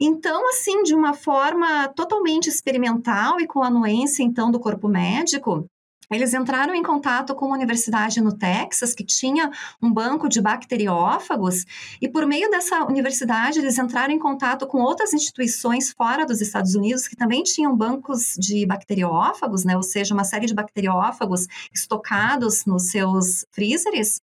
Então, 0.00 0.48
assim, 0.48 0.82
de 0.82 0.94
uma 0.94 1.12
forma 1.12 1.88
totalmente 1.88 2.48
experimental 2.48 3.40
e 3.40 3.46
com 3.46 3.62
anuência, 3.62 4.22
então, 4.22 4.50
do 4.50 4.58
corpo 4.58 4.88
médico, 4.88 5.68
eles 6.10 6.34
entraram 6.34 6.74
em 6.74 6.82
contato 6.82 7.34
com 7.34 7.46
uma 7.46 7.56
universidade 7.56 8.20
no 8.20 8.36
Texas 8.36 8.94
que 8.94 9.04
tinha 9.04 9.50
um 9.82 9.92
banco 9.92 10.28
de 10.28 10.40
bacteriófagos 10.40 11.64
e 12.00 12.08
por 12.08 12.26
meio 12.26 12.50
dessa 12.50 12.84
universidade 12.84 13.58
eles 13.58 13.78
entraram 13.78 14.12
em 14.12 14.18
contato 14.18 14.66
com 14.66 14.80
outras 14.80 15.12
instituições 15.12 15.92
fora 15.92 16.26
dos 16.26 16.40
Estados 16.40 16.74
Unidos 16.74 17.08
que 17.08 17.16
também 17.16 17.42
tinham 17.42 17.76
bancos 17.76 18.34
de 18.38 18.66
bacteriófagos, 18.66 19.64
né, 19.64 19.76
ou 19.76 19.82
seja, 19.82 20.14
uma 20.14 20.24
série 20.24 20.46
de 20.46 20.54
bacteriófagos 20.54 21.46
estocados 21.72 22.64
nos 22.64 22.90
seus 22.90 23.44
freezers. 23.52 24.20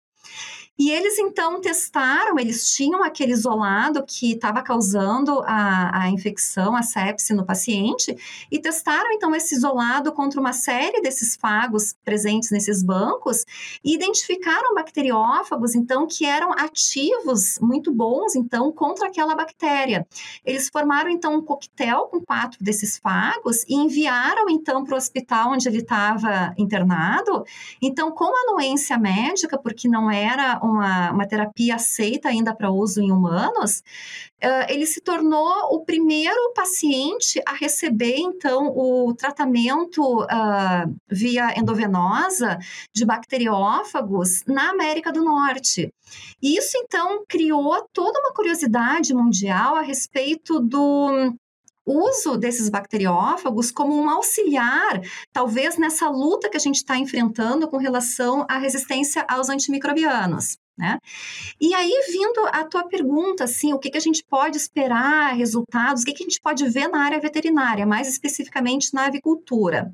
E 0.78 0.90
eles 0.90 1.18
então 1.18 1.60
testaram, 1.60 2.38
eles 2.38 2.72
tinham 2.72 3.02
aquele 3.02 3.32
isolado 3.32 4.02
que 4.06 4.32
estava 4.32 4.62
causando 4.62 5.42
a, 5.44 6.04
a 6.04 6.10
infecção, 6.10 6.74
a 6.74 6.82
sepse 6.82 7.34
no 7.34 7.44
paciente, 7.44 8.16
e 8.50 8.58
testaram 8.58 9.12
então 9.12 9.34
esse 9.34 9.54
isolado 9.54 10.10
contra 10.12 10.40
uma 10.40 10.54
série 10.54 11.02
desses 11.02 11.36
fagos 11.36 11.94
presentes 12.02 12.50
nesses 12.50 12.82
bancos 12.82 13.44
e 13.84 13.94
identificaram 13.94 14.74
bacteriófagos 14.74 15.74
então 15.74 16.06
que 16.06 16.24
eram 16.24 16.52
ativos, 16.52 17.58
muito 17.60 17.92
bons 17.92 18.34
então 18.34 18.72
contra 18.72 19.08
aquela 19.08 19.34
bactéria. 19.34 20.06
Eles 20.44 20.68
formaram 20.70 21.10
então 21.10 21.34
um 21.34 21.42
coquetel 21.42 22.06
com 22.06 22.20
quatro 22.20 22.62
desses 22.64 22.96
fagos 22.96 23.64
e 23.68 23.74
enviaram 23.74 24.48
então 24.48 24.84
para 24.84 24.94
o 24.94 24.96
hospital 24.96 25.52
onde 25.52 25.68
ele 25.68 25.78
estava 25.78 26.54
internado. 26.56 27.44
Então, 27.82 28.10
com 28.12 28.30
anuência 28.48 28.96
médica, 28.96 29.58
porque 29.58 29.88
não 29.88 30.10
era 30.10 30.59
uma, 30.62 31.10
uma 31.12 31.26
terapia 31.26 31.76
aceita 31.76 32.28
ainda 32.28 32.54
para 32.54 32.70
uso 32.70 33.00
em 33.00 33.10
humanos, 33.10 33.82
uh, 34.42 34.66
ele 34.68 34.86
se 34.86 35.00
tornou 35.00 35.74
o 35.74 35.84
primeiro 35.84 36.52
paciente 36.54 37.40
a 37.46 37.54
receber, 37.54 38.16
então, 38.18 38.68
o 38.68 39.14
tratamento 39.14 40.02
uh, 40.22 40.94
via 41.08 41.58
endovenosa 41.58 42.58
de 42.94 43.04
bacteriófagos 43.04 44.44
na 44.46 44.70
América 44.70 45.12
do 45.12 45.24
Norte. 45.24 45.92
E 46.42 46.56
isso, 46.56 46.76
então, 46.76 47.24
criou 47.28 47.86
toda 47.92 48.20
uma 48.20 48.32
curiosidade 48.32 49.14
mundial 49.14 49.76
a 49.76 49.82
respeito 49.82 50.60
do 50.60 51.34
uso 51.90 52.36
desses 52.36 52.68
bacteriófagos 52.68 53.70
como 53.70 53.94
um 53.94 54.08
auxiliar, 54.08 55.00
talvez 55.32 55.76
nessa 55.76 56.08
luta 56.08 56.48
que 56.48 56.56
a 56.56 56.60
gente 56.60 56.76
está 56.76 56.96
enfrentando 56.96 57.68
com 57.68 57.76
relação 57.76 58.46
à 58.48 58.58
resistência 58.58 59.24
aos 59.28 59.48
antimicrobianos. 59.48 60.56
Né? 60.78 60.98
E 61.60 61.74
aí, 61.74 61.92
vindo 62.10 62.40
a 62.46 62.64
tua 62.64 62.84
pergunta, 62.84 63.44
assim, 63.44 63.74
o 63.74 63.78
que, 63.78 63.90
que 63.90 63.98
a 63.98 64.00
gente 64.00 64.24
pode 64.24 64.56
esperar, 64.56 65.34
resultados, 65.34 66.02
o 66.02 66.06
que, 66.06 66.14
que 66.14 66.22
a 66.22 66.26
gente 66.26 66.40
pode 66.40 66.66
ver 66.68 66.88
na 66.88 67.04
área 67.04 67.20
veterinária, 67.20 67.84
mais 67.84 68.08
especificamente 68.08 68.94
na 68.94 69.04
avicultura. 69.04 69.92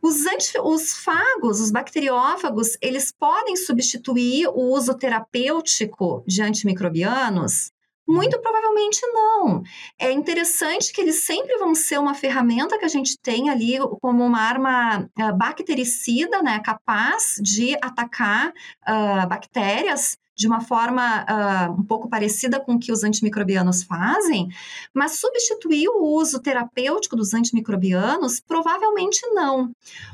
Os, 0.00 0.16
os 0.62 0.94
fagos, 0.94 1.60
os 1.60 1.70
bacteriófagos, 1.70 2.76
eles 2.80 3.12
podem 3.12 3.56
substituir 3.56 4.48
o 4.48 4.72
uso 4.72 4.94
terapêutico 4.94 6.24
de 6.26 6.42
antimicrobianos? 6.42 7.73
Muito 8.06 8.38
provavelmente 8.40 9.00
não. 9.06 9.62
É 9.98 10.12
interessante 10.12 10.92
que 10.92 11.00
eles 11.00 11.24
sempre 11.24 11.56
vão 11.56 11.74
ser 11.74 11.98
uma 11.98 12.14
ferramenta 12.14 12.78
que 12.78 12.84
a 12.84 12.88
gente 12.88 13.18
tem 13.18 13.48
ali 13.48 13.78
como 14.00 14.24
uma 14.24 14.40
arma 14.40 15.08
uh, 15.18 15.36
bactericida, 15.36 16.42
né, 16.42 16.60
capaz 16.60 17.36
de 17.42 17.74
atacar 17.80 18.50
uh, 18.50 19.26
bactérias 19.26 20.18
de 20.36 20.46
uma 20.46 20.60
forma 20.60 21.24
uh, 21.24 21.80
um 21.80 21.84
pouco 21.84 22.08
parecida 22.08 22.58
com 22.58 22.74
o 22.74 22.78
que 22.78 22.92
os 22.92 23.04
antimicrobianos 23.04 23.82
fazem, 23.82 24.48
mas 24.92 25.18
substituir 25.18 25.88
o 25.88 26.02
uso 26.02 26.40
terapêutico 26.40 27.16
dos 27.16 27.34
antimicrobianos, 27.34 28.40
provavelmente 28.40 29.26
não. 29.28 29.70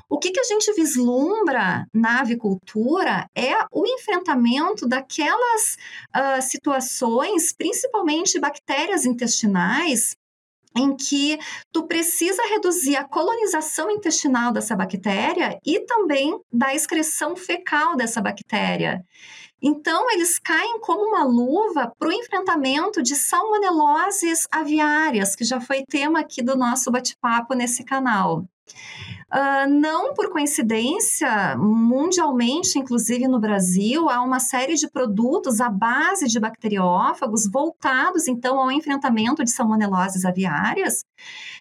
O 0.08 0.18
que, 0.18 0.30
que 0.30 0.40
a 0.40 0.44
gente 0.44 0.72
vislumbra 0.74 1.86
na 1.94 2.20
avicultura 2.20 3.28
é 3.34 3.52
o 3.72 3.86
enfrentamento 3.86 4.86
daquelas 4.86 5.76
uh, 6.14 6.42
situações, 6.42 7.52
principalmente 7.52 8.38
bactérias 8.38 9.04
intestinais, 9.04 10.16
em 10.76 10.96
que 10.96 11.38
tu 11.72 11.86
precisa 11.86 12.42
reduzir 12.44 12.96
a 12.96 13.04
colonização 13.04 13.90
intestinal 13.90 14.52
dessa 14.52 14.76
bactéria 14.76 15.58
e 15.64 15.80
também 15.80 16.38
da 16.52 16.74
excreção 16.74 17.34
fecal 17.36 17.96
dessa 17.96 18.20
bactéria. 18.20 19.04
Então, 19.62 20.10
eles 20.10 20.38
caem 20.38 20.80
como 20.80 21.08
uma 21.08 21.24
luva 21.24 21.92
para 21.98 22.08
o 22.08 22.12
enfrentamento 22.12 23.02
de 23.02 23.14
salmoneloses 23.14 24.46
aviárias, 24.50 25.36
que 25.36 25.44
já 25.44 25.60
foi 25.60 25.84
tema 25.84 26.20
aqui 26.20 26.42
do 26.42 26.56
nosso 26.56 26.90
bate-papo 26.90 27.54
nesse 27.54 27.84
canal. 27.84 28.46
Uh, 29.32 29.70
não 29.70 30.12
por 30.12 30.28
coincidência, 30.32 31.56
mundialmente, 31.56 32.80
inclusive 32.80 33.28
no 33.28 33.38
Brasil, 33.38 34.10
há 34.10 34.20
uma 34.22 34.40
série 34.40 34.74
de 34.74 34.90
produtos 34.90 35.60
à 35.60 35.68
base 35.68 36.26
de 36.26 36.40
bacteriófagos 36.40 37.48
voltados 37.48 38.26
então 38.26 38.58
ao 38.58 38.72
enfrentamento 38.72 39.44
de 39.44 39.50
salmoneloses 39.52 40.24
aviárias. 40.24 41.04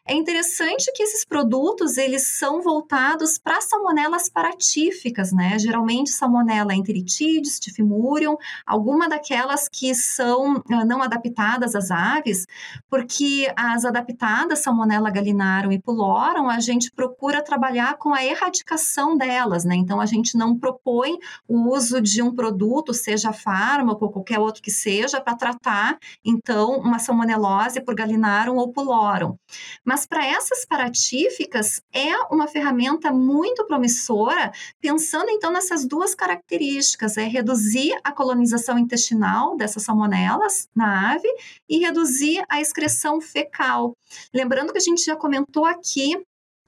É 0.04 0.16
interessante 0.16 0.92
que 0.96 1.04
esses 1.04 1.24
produtos 1.24 1.98
eles 1.98 2.40
são 2.40 2.60
voltados 2.60 3.38
para 3.38 3.62
salmonelas 3.62 4.28
paratíficas, 4.30 5.32
né? 5.32 5.60
Geralmente 5.60 6.10
salmonella 6.10 6.74
enteritidis, 6.74 7.60
tifimurium, 7.60 8.36
alguma 8.66 9.08
daquelas 9.08 9.70
que 9.70 9.94
são 9.94 10.56
uh, 10.56 10.86
não 10.88 11.04
adaptadas 11.04 11.76
às 11.76 11.92
aves, 11.92 12.48
porque 12.90 13.54
as 13.56 13.86
adaptadas 13.86 14.64
salmonella 14.64 15.12
gallinarum 15.12 15.72
e 15.72 15.80
pulorum 15.80 16.50
a 16.50 16.60
gente 16.60 16.92
procura 16.92 17.44
trabalhar 17.44 17.59
trabalhar 17.60 17.98
com 17.98 18.14
a 18.14 18.24
erradicação 18.24 19.18
delas, 19.18 19.66
né? 19.66 19.76
Então 19.76 20.00
a 20.00 20.06
gente 20.06 20.38
não 20.38 20.58
propõe 20.58 21.18
o 21.46 21.70
uso 21.70 22.00
de 22.00 22.22
um 22.22 22.34
produto, 22.34 22.94
seja 22.94 23.34
fármaco 23.34 24.06
ou 24.06 24.12
qualquer 24.12 24.40
outro 24.40 24.62
que 24.62 24.72
seja, 24.72 25.20
para 25.20 25.36
tratar 25.36 25.98
então 26.24 26.78
uma 26.80 27.00
salmonelose 27.00 27.82
por 27.82 27.94
galinarum 27.94 28.56
ou 28.56 28.72
pulorum. 28.72 29.36
Mas 29.84 30.08
para 30.08 30.26
essas 30.26 30.66
paratíficas 30.66 31.82
é 31.94 32.16
uma 32.32 32.48
ferramenta 32.48 33.12
muito 33.12 33.66
promissora, 33.68 34.52
pensando 34.80 35.30
então 35.30 35.52
nessas 35.52 35.86
duas 35.86 36.16
características, 36.16 37.18
é 37.18 37.26
reduzir 37.26 37.94
a 38.06 38.14
colonização 38.14 38.80
intestinal 38.80 39.58
dessas 39.58 39.84
salmonelas 39.84 40.70
na 40.74 41.12
ave 41.12 41.28
e 41.68 41.80
reduzir 41.80 42.42
a 42.48 42.62
excreção 42.62 43.20
fecal. 43.20 43.94
Lembrando 44.34 44.72
que 44.72 44.78
a 44.78 44.82
gente 44.82 45.04
já 45.04 45.16
comentou 45.16 45.66
aqui 45.66 46.16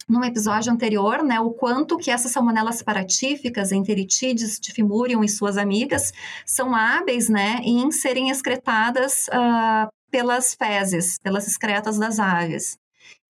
no 0.07 0.23
episódio 0.23 0.71
anterior, 0.71 1.23
né, 1.23 1.39
o 1.39 1.51
quanto 1.51 1.97
que 1.97 2.11
essas 2.11 2.31
salmonelas 2.31 2.81
paratíficas, 2.81 3.71
enteritidis, 3.71 4.59
tifimurium 4.59 5.23
e 5.23 5.29
suas 5.29 5.57
amigas, 5.57 6.11
são 6.45 6.75
hábeis, 6.75 7.29
né, 7.29 7.59
em 7.63 7.91
serem 7.91 8.29
excretadas 8.29 9.27
uh, 9.27 9.91
pelas 10.09 10.53
fezes, 10.53 11.17
pelas 11.19 11.47
excretas 11.47 11.97
das 11.97 12.19
aves. 12.19 12.77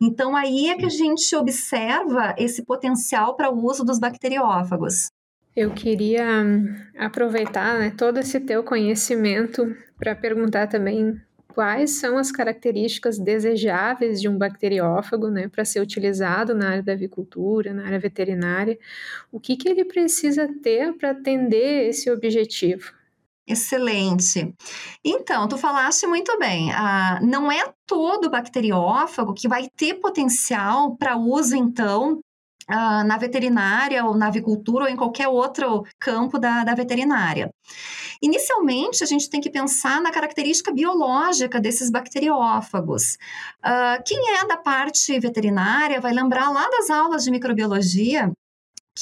Então, 0.01 0.35
aí 0.35 0.69
é 0.69 0.75
que 0.75 0.85
a 0.85 0.89
gente 0.89 1.35
observa 1.35 2.35
esse 2.37 2.63
potencial 2.63 3.35
para 3.35 3.51
o 3.51 3.65
uso 3.65 3.83
dos 3.83 3.99
bacteriófagos. 3.99 5.11
Eu 5.55 5.71
queria 5.71 6.25
hum, 6.43 6.73
aproveitar 6.97 7.77
né, 7.77 7.93
todo 7.95 8.19
esse 8.19 8.39
teu 8.39 8.63
conhecimento 8.63 9.75
para 9.97 10.15
perguntar 10.15 10.67
também 10.67 11.21
quais 11.53 11.91
são 11.91 12.17
as 12.17 12.31
características 12.31 13.19
desejáveis 13.19 14.21
de 14.21 14.27
um 14.27 14.37
bacteriófago 14.37 15.29
né, 15.29 15.47
para 15.47 15.65
ser 15.65 15.81
utilizado 15.81 16.55
na 16.55 16.69
área 16.69 16.83
da 16.83 16.93
avicultura, 16.93 17.73
na 17.73 17.85
área 17.85 17.99
veterinária, 17.99 18.77
o 19.31 19.39
que, 19.39 19.55
que 19.55 19.69
ele 19.69 19.85
precisa 19.85 20.47
ter 20.61 20.93
para 20.93 21.11
atender 21.11 21.89
esse 21.89 22.09
objetivo? 22.09 22.93
Excelente. 23.47 24.53
Então, 25.03 25.47
tu 25.47 25.57
falaste 25.57 26.07
muito 26.07 26.37
bem. 26.39 26.71
Ah, 26.71 27.19
não 27.21 27.51
é 27.51 27.73
todo 27.85 28.29
bacteriófago 28.29 29.33
que 29.33 29.47
vai 29.47 29.67
ter 29.75 29.95
potencial 29.95 30.95
para 30.95 31.17
uso, 31.17 31.55
então, 31.55 32.21
ah, 32.67 33.03
na 33.03 33.17
veterinária 33.17 34.05
ou 34.05 34.15
na 34.15 34.27
avicultura 34.27 34.85
ou 34.85 34.89
em 34.89 34.95
qualquer 34.95 35.27
outro 35.27 35.83
campo 35.99 36.39
da, 36.39 36.63
da 36.63 36.73
veterinária. 36.75 37.51
Inicialmente, 38.21 39.03
a 39.03 39.07
gente 39.07 39.29
tem 39.29 39.41
que 39.41 39.49
pensar 39.49 39.99
na 39.99 40.11
característica 40.11 40.71
biológica 40.71 41.59
desses 41.59 41.89
bacteriófagos. 41.89 43.17
Uh, 43.65 44.03
quem 44.05 44.37
é 44.37 44.45
da 44.45 44.57
parte 44.57 45.19
veterinária 45.19 45.99
vai 45.99 46.13
lembrar 46.13 46.49
lá 46.51 46.69
das 46.69 46.89
aulas 46.89 47.23
de 47.23 47.31
microbiologia 47.31 48.31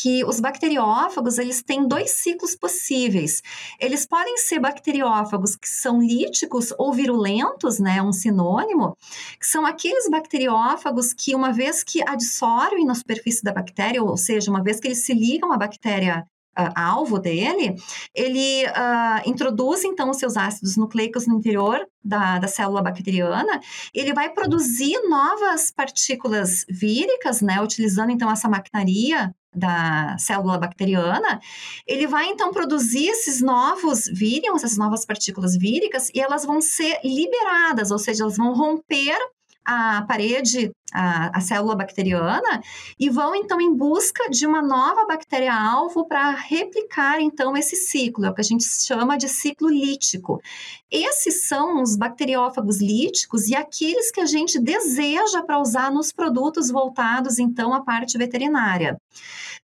que 0.01 0.23
os 0.23 0.39
bacteriófagos 0.39 1.37
eles 1.37 1.61
têm 1.61 1.87
dois 1.87 2.11
ciclos 2.11 2.55
possíveis. 2.55 3.41
Eles 3.79 4.05
podem 4.05 4.37
ser 4.37 4.59
bacteriófagos 4.59 5.55
que 5.55 5.67
são 5.67 6.01
líticos 6.01 6.73
ou 6.77 6.93
virulentos, 6.93 7.79
né, 7.79 8.01
um 8.01 8.13
sinônimo, 8.13 8.95
que 9.39 9.45
são 9.45 9.65
aqueles 9.65 10.09
bacteriófagos 10.09 11.13
que 11.13 11.35
uma 11.35 11.51
vez 11.51 11.83
que 11.83 12.01
adsorvem 12.07 12.85
na 12.85 12.95
superfície 12.95 13.43
da 13.43 13.53
bactéria, 13.53 14.01
ou 14.01 14.15
seja, 14.15 14.49
uma 14.49 14.63
vez 14.63 14.79
que 14.79 14.87
eles 14.87 15.05
se 15.05 15.13
ligam 15.13 15.51
à 15.51 15.57
bactéria 15.57 16.25
Uh, 16.57 16.73
alvo 16.75 17.19
dele, 17.19 17.75
ele 18.13 18.65
uh, 18.65 19.29
introduz 19.29 19.85
então 19.85 20.09
os 20.09 20.17
seus 20.17 20.35
ácidos 20.35 20.75
nucleicos 20.75 21.25
no 21.25 21.35
interior 21.35 21.87
da, 22.03 22.37
da 22.37 22.49
célula 22.49 22.81
bacteriana, 22.81 23.61
ele 23.93 24.13
vai 24.13 24.29
produzir 24.33 24.99
novas 25.07 25.71
partículas 25.71 26.65
víricas, 26.67 27.39
né, 27.39 27.61
utilizando 27.61 28.11
então 28.11 28.29
essa 28.29 28.49
maquinaria 28.49 29.33
da 29.53 30.15
célula 30.17 30.57
bacteriana, 30.57 31.39
ele 31.87 32.07
vai 32.07 32.27
então 32.27 32.51
produzir 32.51 33.07
esses 33.07 33.41
novos 33.41 34.05
vírions, 34.05 34.63
essas 34.63 34.77
novas 34.77 35.05
partículas 35.05 35.57
víricas, 35.57 36.09
e 36.13 36.19
elas 36.19 36.45
vão 36.45 36.61
ser 36.61 36.99
liberadas, 37.03 37.91
ou 37.91 37.97
seja, 37.97 38.23
elas 38.23 38.37
vão 38.37 38.53
romper 38.53 39.17
a 39.65 40.03
parede, 40.07 40.71
a, 40.93 41.37
a, 41.37 41.41
célula 41.41 41.75
bacteriana, 41.75 42.61
e 42.99 43.09
vão 43.09 43.35
então 43.35 43.61
em 43.61 43.73
busca 43.73 44.29
de 44.29 44.47
uma 44.47 44.61
nova 44.61 45.05
bactéria-alvo 45.05 46.07
para 46.07 46.31
replicar 46.31 47.21
então 47.21 47.55
esse 47.55 47.75
ciclo, 47.75 48.25
é 48.25 48.29
o 48.29 48.33
que 48.33 48.41
a 48.41 48.43
gente 48.43 48.63
chama 48.63 49.17
de 49.17 49.29
ciclo 49.29 49.69
lítico. 49.69 50.41
Esses 50.89 51.47
são 51.47 51.81
os 51.81 51.95
bacteriófagos 51.95 52.81
líticos 52.81 53.47
e 53.47 53.55
aqueles 53.55 54.11
que 54.11 54.21
a 54.21 54.25
gente 54.25 54.59
deseja 54.59 55.43
para 55.43 55.59
usar 55.59 55.91
nos 55.91 56.11
produtos 56.11 56.71
voltados 56.71 57.37
então 57.37 57.73
à 57.73 57.83
parte 57.83 58.17
veterinária. 58.17 58.97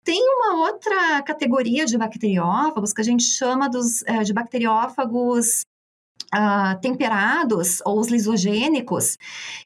Tem 0.03 0.19
uma 0.19 0.67
outra 0.67 1.23
categoria 1.23 1.85
de 1.85 1.99
bacteriófagos 1.99 2.93
que 2.93 3.03
a 3.03 3.05
gente 3.05 3.23
chama 3.23 3.69
dos, 3.69 4.03
é, 4.07 4.23
de 4.23 4.33
bacteriófagos 4.33 5.67
Uh, 6.33 6.81
temperados 6.81 7.81
ou 7.85 7.99
os 7.99 8.07
lisogênicos, 8.07 9.19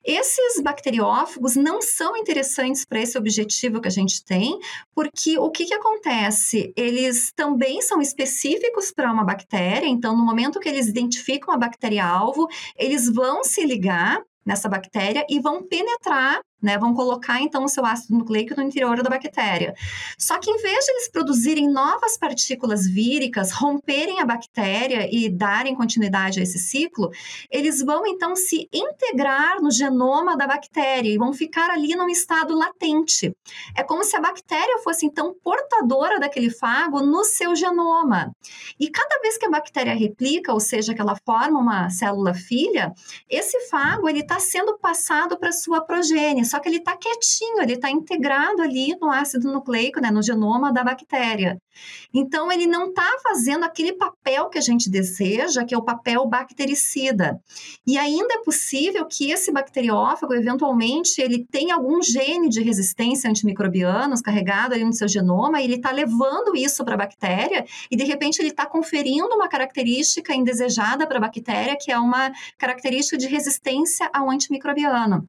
esses 0.03 0.62
bacteriófagos 0.62 1.57
não 1.57 1.83
são 1.83 2.17
interessantes 2.17 2.87
para 2.87 3.01
esse 3.01 3.19
objetivo 3.19 3.83
que 3.83 3.88
a 3.88 3.90
gente 3.90 4.25
tem, 4.25 4.59
porque 4.95 5.38
o 5.38 5.51
que, 5.51 5.67
que 5.67 5.75
acontece? 5.75 6.73
Eles 6.75 7.31
também 7.37 7.83
são 7.83 8.01
específicos 8.01 8.90
para 8.90 9.12
uma 9.12 9.25
bactéria, 9.25 9.87
então, 9.87 10.17
no 10.17 10.25
momento 10.25 10.59
que 10.59 10.69
eles 10.69 10.87
identificam 10.87 11.53
a 11.53 11.59
bactéria-alvo, 11.59 12.49
eles 12.79 13.11
vão 13.11 13.45
se 13.45 13.62
ligar 13.67 14.23
nessa 14.45 14.69
bactéria 14.69 15.25
e 15.29 15.40
vão 15.40 15.62
penetrar 15.62 16.40
né? 16.64 16.79
Vão 16.79 16.94
colocar 16.94 17.40
então 17.40 17.64
o 17.64 17.68
seu 17.68 17.85
ácido 17.85 18.18
nucleico 18.18 18.55
no 18.57 18.62
interior 18.62 19.03
da 19.03 19.11
bactéria. 19.11 19.74
Só 20.18 20.38
que 20.38 20.50
em 20.50 20.57
vez 20.57 20.85
de 20.85 20.90
eles 20.92 21.09
produzirem 21.09 21.70
novas 21.70 22.16
partículas 22.16 22.87
víricas, 22.87 23.53
romperem 23.53 24.20
a 24.20 24.24
bactéria 24.24 25.09
e 25.12 25.29
darem 25.29 25.74
continuidade 25.74 26.40
a 26.40 26.42
esse 26.42 26.59
ciclo, 26.59 27.11
eles 27.50 27.83
vão 27.83 28.07
então 28.07 28.35
se 28.35 28.68
integrar 28.72 29.61
no 29.61 29.70
genoma 29.70 30.37
da 30.37 30.46
bactéria 30.46 31.11
e 31.11 31.18
vão 31.18 31.33
ficar 31.33 31.70
ali 31.70 31.94
num 31.94 32.09
estado 32.09 32.57
latente. 32.57 33.35
É 33.77 33.83
como 33.83 34.05
se 34.05 34.16
a 34.16 34.20
bactéria 34.20 34.79
fosse 34.79 35.07
então 35.07 35.35
portadora 35.42 36.18
daquele 36.18 36.50
fago 36.50 37.00
no 37.00 37.24
seu 37.24 37.55
genoma. 37.55 38.35
E 38.81 38.88
cada 38.88 39.20
vez 39.20 39.37
que 39.37 39.46
a 39.46 39.50
bactéria 39.50 39.94
replica, 39.94 40.53
ou 40.53 40.61
seja, 40.61 40.94
que 40.94 41.00
ela 41.00 41.16
forma 41.24 41.59
uma 41.59 41.90
célula 41.90 42.33
filha, 42.35 42.92
esse 43.29 43.61
fago 43.68 44.09
ele 44.09 44.20
está 44.20 44.38
sendo 44.38 44.79
passado 44.79 45.38
para 45.38 45.53
sua 45.53 45.81
progênie 45.81 46.44
só 46.55 46.61
que 46.61 46.69
ele 46.69 46.77
está 46.77 46.97
quietinho, 46.97 47.61
ele 47.61 47.73
está 47.73 47.90
integrado 47.90 48.62
ali 48.62 48.97
no 49.01 49.11
ácido 49.11 49.53
nucleico, 49.53 50.01
né, 50.01 50.09
no 50.12 50.23
genoma 50.23 50.73
da 50.73 50.85
bactéria. 50.85 51.59
Então, 52.14 52.53
ele 52.53 52.64
não 52.64 52.90
está 52.90 53.09
fazendo 53.25 53.64
aquele 53.64 53.95
papel 53.95 54.49
que 54.49 54.57
a 54.57 54.61
gente 54.61 54.88
deseja, 54.88 55.64
que 55.64 55.75
é 55.75 55.77
o 55.77 55.83
papel 55.83 56.25
bactericida. 56.29 57.40
E 57.85 57.99
ainda 57.99 58.35
é 58.35 58.43
possível 58.45 59.05
que 59.05 59.33
esse 59.33 59.51
bacteriófago, 59.51 60.33
eventualmente, 60.33 61.21
ele 61.21 61.45
tenha 61.51 61.75
algum 61.75 62.01
gene 62.01 62.49
de 62.49 62.62
resistência 62.62 63.27
a 63.27 63.31
antimicrobianos 63.33 64.21
carregado 64.21 64.75
ali 64.75 64.85
no 64.85 64.93
seu 64.93 65.09
genoma, 65.09 65.61
e 65.61 65.64
ele 65.64 65.75
está 65.75 65.90
levando 65.90 66.55
isso 66.55 66.85
para 66.85 66.95
a 66.95 66.99
bactéria, 66.99 67.64
e 67.90 67.97
de 67.97 68.05
repente 68.05 68.38
ele 68.38 68.51
está 68.51 68.64
conferindo 68.64 69.35
uma 69.35 69.49
característica 69.49 70.33
indesejada 70.33 71.05
para 71.05 71.19
a 71.19 71.23
bactéria, 71.23 71.77
que 71.77 71.90
é 71.90 71.99
uma 71.99 72.31
característica 72.57 73.19
de 73.19 73.27
resistência 73.27 74.09
ao 74.14 74.31
antimicrobiano. 74.31 75.29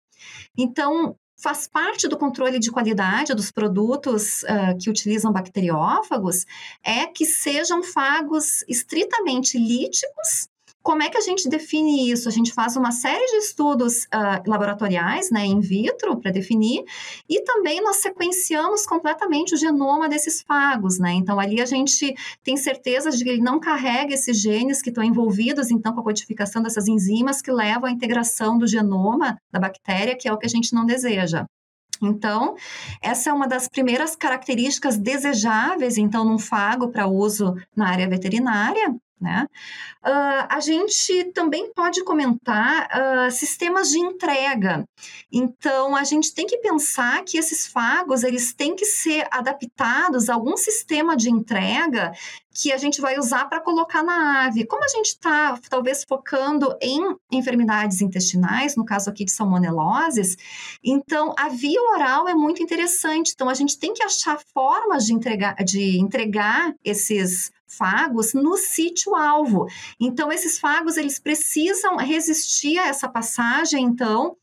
Então, 0.58 1.18
faz 1.38 1.68
parte 1.68 2.08
do 2.08 2.18
controle 2.18 2.60
de 2.60 2.72
qualidade 2.72 3.34
dos 3.34 3.52
produtos 3.52 4.44
uh, 4.44 4.78
que 4.80 4.90
utilizam 4.90 5.32
bacteriófagos 5.32 6.46
é 6.84 7.06
que 7.08 7.26
sejam 7.26 7.84
fagos 7.84 8.64
estritamente 8.68 9.58
líticos 9.58 10.48
como 10.86 11.02
é 11.02 11.10
que 11.10 11.18
a 11.18 11.22
gente 11.22 11.50
define 11.50 12.12
isso? 12.12 12.30
A 12.30 12.32
gente 12.32 12.54
faz 12.54 12.76
uma 12.78 12.92
série 12.92 13.26
de 13.26 13.38
estudos 13.38 14.04
uh, 14.04 14.48
laboratoriais, 14.48 15.32
né, 15.32 15.44
in 15.44 15.60
vitro, 15.60 16.16
para 16.22 16.30
definir, 16.30 16.84
e 17.28 17.42
também 17.42 17.82
nós 17.82 17.96
sequenciamos 18.04 18.86
completamente 18.86 19.56
o 19.56 19.58
genoma 19.58 20.08
desses 20.08 20.44
fagos, 20.44 21.00
né? 21.00 21.14
Então, 21.14 21.40
ali 21.40 21.60
a 21.60 21.66
gente 21.66 22.14
tem 22.44 22.56
certeza 22.56 23.10
de 23.10 23.24
que 23.24 23.30
ele 23.32 23.42
não 23.42 23.60
carrega 23.60 24.14
esses 24.14 24.40
genes 24.40 24.80
que 24.80 24.90
estão 24.90 25.04
envolvidos, 25.04 25.72
então, 25.72 25.92
com 25.92 26.02
a 26.02 26.04
codificação 26.04 26.62
dessas 26.62 26.88
enzimas 26.88 27.42
que 27.42 27.52
levam 27.52 27.86
à 27.86 27.92
integração 27.92 28.56
do 28.56 28.68
genoma 28.68 29.40
da 29.52 29.60
bactéria, 29.60 30.16
que 30.16 30.28
é 30.28 30.34
o 30.34 30.38
que 30.38 30.46
a 30.46 30.50
gente 30.50 30.72
não 30.72 30.86
deseja. 30.86 31.48
Então, 32.00 32.56
essa 33.02 33.32
é 33.32 33.34
uma 33.34 33.48
das 33.48 33.68
primeiras 33.68 34.16
características 34.16 34.98
desejáveis, 34.98 35.98
então, 35.98 36.24
num 36.24 36.38
fago 36.38 36.90
para 36.90 37.08
uso 37.08 37.56
na 37.76 37.90
área 37.90 38.08
veterinária. 38.08 38.96
Né? 39.20 39.48
Uh, 40.06 40.46
a 40.50 40.60
gente 40.60 41.32
também 41.32 41.72
pode 41.74 42.04
comentar 42.04 42.90
uh, 42.90 43.32
sistemas 43.32 43.90
de 43.90 43.98
entrega. 43.98 44.86
Então, 45.32 45.96
a 45.96 46.04
gente 46.04 46.34
tem 46.34 46.46
que 46.46 46.58
pensar 46.58 47.24
que 47.24 47.38
esses 47.38 47.66
fagos 47.66 48.24
eles 48.24 48.54
têm 48.54 48.76
que 48.76 48.86
ser 48.86 49.26
adaptados 49.32 50.30
a 50.30 50.34
algum 50.34 50.58
sistema 50.58 51.16
de 51.16 51.30
entrega 51.30 52.12
que 52.54 52.72
a 52.72 52.78
gente 52.78 53.02
vai 53.02 53.18
usar 53.20 53.46
para 53.46 53.60
colocar 53.60 54.02
na 54.02 54.46
ave. 54.46 54.66
Como 54.66 54.84
a 54.84 54.88
gente 54.88 55.08
está, 55.08 55.60
talvez, 55.70 56.06
focando 56.08 56.76
em 56.82 57.16
enfermidades 57.32 58.02
intestinais, 58.02 58.76
no 58.76 58.86
caso 58.86 59.10
aqui 59.10 59.26
de 59.26 59.32
salmoneloses, 59.32 60.38
então 60.84 61.34
a 61.38 61.50
via 61.50 61.82
oral 61.94 62.28
é 62.28 62.34
muito 62.34 62.64
interessante. 62.64 63.32
Então, 63.34 63.50
a 63.50 63.54
gente 63.54 63.78
tem 63.78 63.94
que 63.94 64.04
achar 64.04 64.40
formas 64.54 65.06
de 65.06 65.14
entregar, 65.14 65.56
de 65.56 66.00
entregar 66.00 66.74
esses 66.84 67.52
fagos 67.68 68.34
no 68.34 68.58
sítio-alvo. 68.58 69.68
Então, 70.00 70.32
esses 70.32 70.60
fagos, 70.60 70.98
eles 70.98 71.20
precisam 71.20 71.98
resistir 71.98 72.78
a 72.78 72.88
essa 72.88 73.08
passagem, 73.10 73.84
então, 73.84 74.38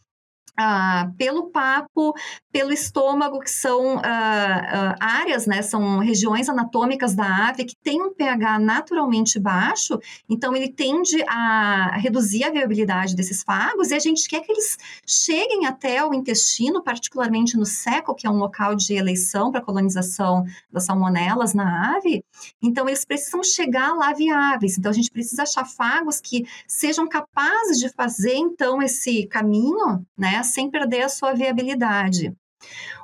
ah, 0.57 1.11
pelo 1.17 1.51
papo, 1.51 2.12
pelo 2.51 2.73
estômago, 2.73 3.41
que 3.41 3.51
são 3.51 3.99
ah, 3.99 4.05
ah, 4.05 4.97
áreas, 5.01 5.47
né, 5.47 5.62
são 5.62 5.99
regiões 5.99 6.49
anatômicas 6.49 7.15
da 7.15 7.49
ave 7.49 7.65
que 7.65 7.75
tem 7.83 8.03
um 8.03 8.12
pH 8.12 8.59
naturalmente 8.59 9.41
baixo, 9.41 9.99
então 10.29 10.55
ele 10.55 10.71
tende 10.71 11.23
a 11.27 11.97
reduzir 11.97 12.45
a 12.45 12.51
viabilidade 12.51 13.17
desses 13.17 13.43
fagos 13.43 13.91
e 13.91 13.95
a 13.95 13.99
gente 13.99 14.29
quer 14.29 14.41
que 14.41 14.53
eles 14.53 14.77
cheguem 15.07 15.67
até 15.67 16.05
o 16.05 16.12
intestino, 16.12 16.83
particularmente 16.83 17.57
no 17.57 17.65
seco, 17.65 18.15
que 18.15 18.27
é 18.27 18.31
um 18.31 18.37
local 18.37 18.75
de 18.75 18.95
eleição 18.95 19.51
para 19.51 19.62
colonização 19.62 20.45
das 20.71 20.85
salmonelas 20.85 21.55
na 21.55 21.97
ave, 21.97 22.23
então 22.62 22.87
eles 22.87 23.05
precisam 23.05 23.43
chegar 23.43 23.95
lá 23.95 24.12
viáveis, 24.12 24.77
então 24.77 24.91
a 24.91 24.95
gente 24.95 25.11
precisa 25.11 25.45
achar 25.45 25.65
fagos 25.65 26.21
que 26.21 26.45
sejam 26.67 27.09
capazes 27.09 27.79
de 27.79 27.88
fazer 27.88 28.35
então 28.35 28.83
esse 28.83 29.27
caminho, 29.27 30.05
né, 30.17 30.41
sem 30.42 30.70
perder 30.70 31.02
a 31.02 31.09
sua 31.09 31.33
viabilidade. 31.33 32.33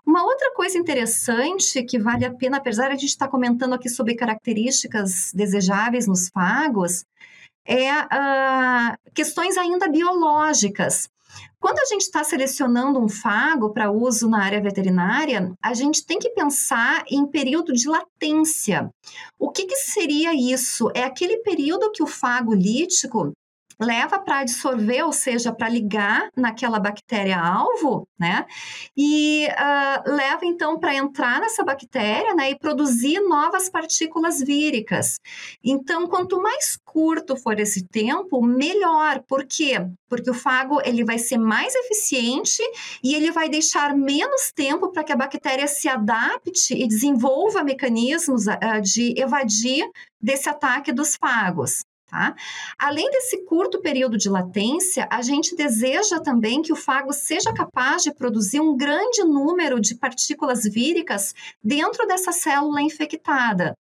Uma 0.07 0.25
outra 0.25 0.53
coisa 0.55 0.79
interessante 0.79 1.83
que 1.83 1.99
vale 1.99 2.25
a 2.25 2.33
pena, 2.33 2.57
apesar 2.57 2.89
de 2.89 2.95
a 2.95 2.97
gente 2.97 3.11
estar 3.11 3.29
comentando 3.29 3.75
aqui 3.75 3.89
sobre 3.89 4.15
características 4.15 5.33
desejáveis 5.35 6.07
nos 6.07 6.29
fagos, 6.29 7.05
é 7.67 7.93
uh, 7.93 8.97
questões 9.15 9.59
ainda 9.59 9.89
biológicas. 9.89 11.11
Quando 11.61 11.79
a 11.81 11.85
gente 11.87 12.03
está 12.03 12.23
selecionando 12.23 12.99
um 12.99 13.09
fago 13.09 13.71
para 13.71 13.91
uso 13.91 14.31
na 14.31 14.43
área 14.43 14.63
veterinária, 14.63 15.53
a 15.63 15.75
gente 15.75 16.07
tem 16.07 16.19
que 16.19 16.31
pensar 16.31 17.05
em 17.11 17.27
período 17.27 17.73
de 17.73 17.89
latência. 17.89 18.89
O 19.39 19.51
que, 19.51 19.67
que 19.67 19.77
seria 19.77 20.33
isso? 20.33 20.91
É 20.95 21.03
aquele 21.03 21.39
período 21.39 21.91
que 21.91 22.03
o 22.03 22.07
fago 22.07 22.55
lítico 22.55 23.33
leva 23.81 24.19
para 24.19 24.41
absorver, 24.41 25.03
ou 25.03 25.13
seja, 25.13 25.53
para 25.53 25.69
ligar 25.69 26.29
naquela 26.37 26.81
bactéria-alvo, 26.81 28.09
né? 28.19 28.45
E 28.97 29.47
uh, 29.47 30.11
leva 30.11 30.45
então 30.45 30.79
para 30.79 30.95
entrar 30.95 31.41
nessa 31.41 31.65
bactéria, 31.65 32.35
né? 32.35 32.51
E 32.51 32.59
produzir 32.59 33.21
novas 33.21 33.69
partículas 33.69 34.41
víricas. 34.41 35.21
Então, 35.63 36.07
quanto 36.09 36.43
mais 36.43 36.77
curto 36.85 37.37
for 37.37 37.61
esse 37.61 37.87
tempo, 37.87 38.43
melhor. 38.43 39.23
Por 39.29 39.45
quê? 39.45 39.87
Porque 40.09 40.31
o 40.31 40.35
fago 40.35 40.81
ele 40.85 41.05
vai 41.05 41.19
ser 41.19 41.39
mais 41.39 41.75
eficiente 41.75 42.63
e 43.03 43.15
ele 43.15 43.31
vai 43.31 43.49
deixar 43.49 43.97
menos 43.97 44.51
tempo 44.53 44.91
para 44.91 45.05
que 45.05 45.13
a 45.13 45.17
bactéria 45.17 45.69
se 45.69 45.89
adapte 45.89 46.75
e 46.75 46.89
desenvolva 46.89 47.63
mecanismos 47.63 48.47
uh, 48.47 48.81
de 48.83 49.15
evadir 49.21 49.89
desse 50.21 50.49
ataque 50.49 50.93
dos 50.93 51.15
fagos. 51.15 51.85
Tá? 52.09 52.35
Além 52.79 53.11
desse 53.11 53.45
curto 53.45 53.83
período 53.83 54.17
de 54.17 54.31
latência, 54.31 55.07
a 55.11 55.21
gente 55.21 55.55
deseja 55.55 56.19
também 56.19 56.63
que 56.63 56.73
o 56.73 56.77
fago 56.77 57.13
seja 57.13 57.53
capaz 57.53 58.03
de 58.03 58.15
produzir 58.15 58.61
um 58.61 58.75
grande 58.75 59.23
número 59.25 59.79
de 59.79 59.95
partículas 59.95 60.63
víricas 60.65 61.35
dentro 61.63 62.07
dessa 62.07 62.33
célula 62.33 62.81
infectada. 62.81 63.77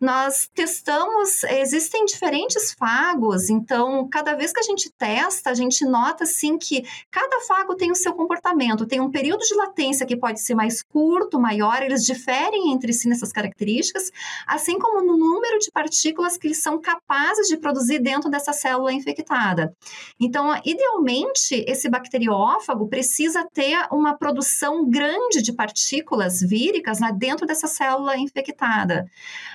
Nós 0.00 0.48
testamos, 0.54 1.42
existem 1.42 2.04
diferentes 2.04 2.72
fagos, 2.72 3.50
então 3.50 4.08
cada 4.08 4.36
vez 4.36 4.52
que 4.52 4.60
a 4.60 4.62
gente 4.62 4.88
testa, 4.96 5.50
a 5.50 5.54
gente 5.54 5.84
nota 5.84 6.22
assim 6.22 6.56
que 6.56 6.84
cada 7.10 7.40
fago 7.48 7.74
tem 7.74 7.90
o 7.90 7.96
seu 7.96 8.12
comportamento, 8.12 8.86
tem 8.86 9.00
um 9.00 9.10
período 9.10 9.40
de 9.40 9.56
latência 9.56 10.06
que 10.06 10.16
pode 10.16 10.40
ser 10.40 10.54
mais 10.54 10.84
curto, 10.84 11.40
maior, 11.40 11.82
eles 11.82 12.06
diferem 12.06 12.72
entre 12.72 12.92
si 12.92 13.08
nessas 13.08 13.32
características, 13.32 14.12
assim 14.46 14.78
como 14.78 15.04
no 15.04 15.16
número 15.16 15.58
de 15.58 15.68
partículas 15.72 16.36
que 16.36 16.46
eles 16.46 16.62
são 16.62 16.80
capazes 16.80 17.48
de 17.48 17.56
produzir 17.56 17.71
produzir 17.72 17.98
dentro 18.00 18.30
dessa 18.30 18.52
célula 18.52 18.92
infectada. 18.92 19.74
Então, 20.20 20.54
idealmente, 20.64 21.64
esse 21.66 21.88
bacteriófago 21.88 22.86
precisa 22.88 23.46
ter 23.52 23.86
uma 23.90 24.16
produção 24.16 24.88
grande 24.88 25.40
de 25.40 25.52
partículas 25.52 26.40
víricas 26.40 27.00
né, 27.00 27.10
dentro 27.16 27.46
dessa 27.46 27.66
célula 27.66 28.16
infectada. 28.16 29.06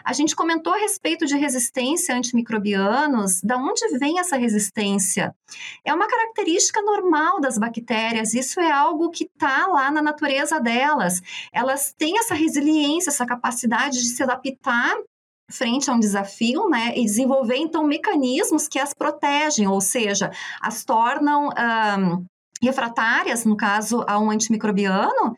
A 0.03 0.13
gente 0.13 0.35
comentou 0.35 0.73
a 0.73 0.77
respeito 0.77 1.25
de 1.25 1.37
resistência 1.37 2.15
a 2.15 2.17
antimicrobianos. 2.17 3.41
Da 3.41 3.55
onde 3.57 3.87
vem 3.99 4.19
essa 4.19 4.35
resistência? 4.35 5.35
É 5.85 5.93
uma 5.93 6.07
característica 6.07 6.81
normal 6.81 7.39
das 7.39 7.57
bactérias, 7.57 8.33
isso 8.33 8.59
é 8.59 8.71
algo 8.71 9.11
que 9.11 9.25
está 9.25 9.67
lá 9.67 9.91
na 9.91 10.01
natureza 10.01 10.59
delas. 10.59 11.21
Elas 11.53 11.93
têm 11.95 12.17
essa 12.17 12.33
resiliência, 12.33 13.09
essa 13.09 13.25
capacidade 13.25 13.99
de 13.99 14.09
se 14.09 14.23
adaptar 14.23 14.95
frente 15.49 15.89
a 15.89 15.93
um 15.93 15.99
desafio, 15.99 16.69
né, 16.69 16.93
e 16.95 17.03
desenvolver 17.03 17.57
então 17.57 17.83
mecanismos 17.83 18.67
que 18.67 18.79
as 18.79 18.93
protegem, 18.93 19.67
ou 19.67 19.79
seja, 19.79 20.31
as 20.61 20.83
tornam 20.83 21.49
um, 21.49 22.25
refratárias, 22.61 23.45
no 23.45 23.55
caso, 23.55 24.03
a 24.07 24.19
um 24.19 24.29
antimicrobiano. 24.29 25.35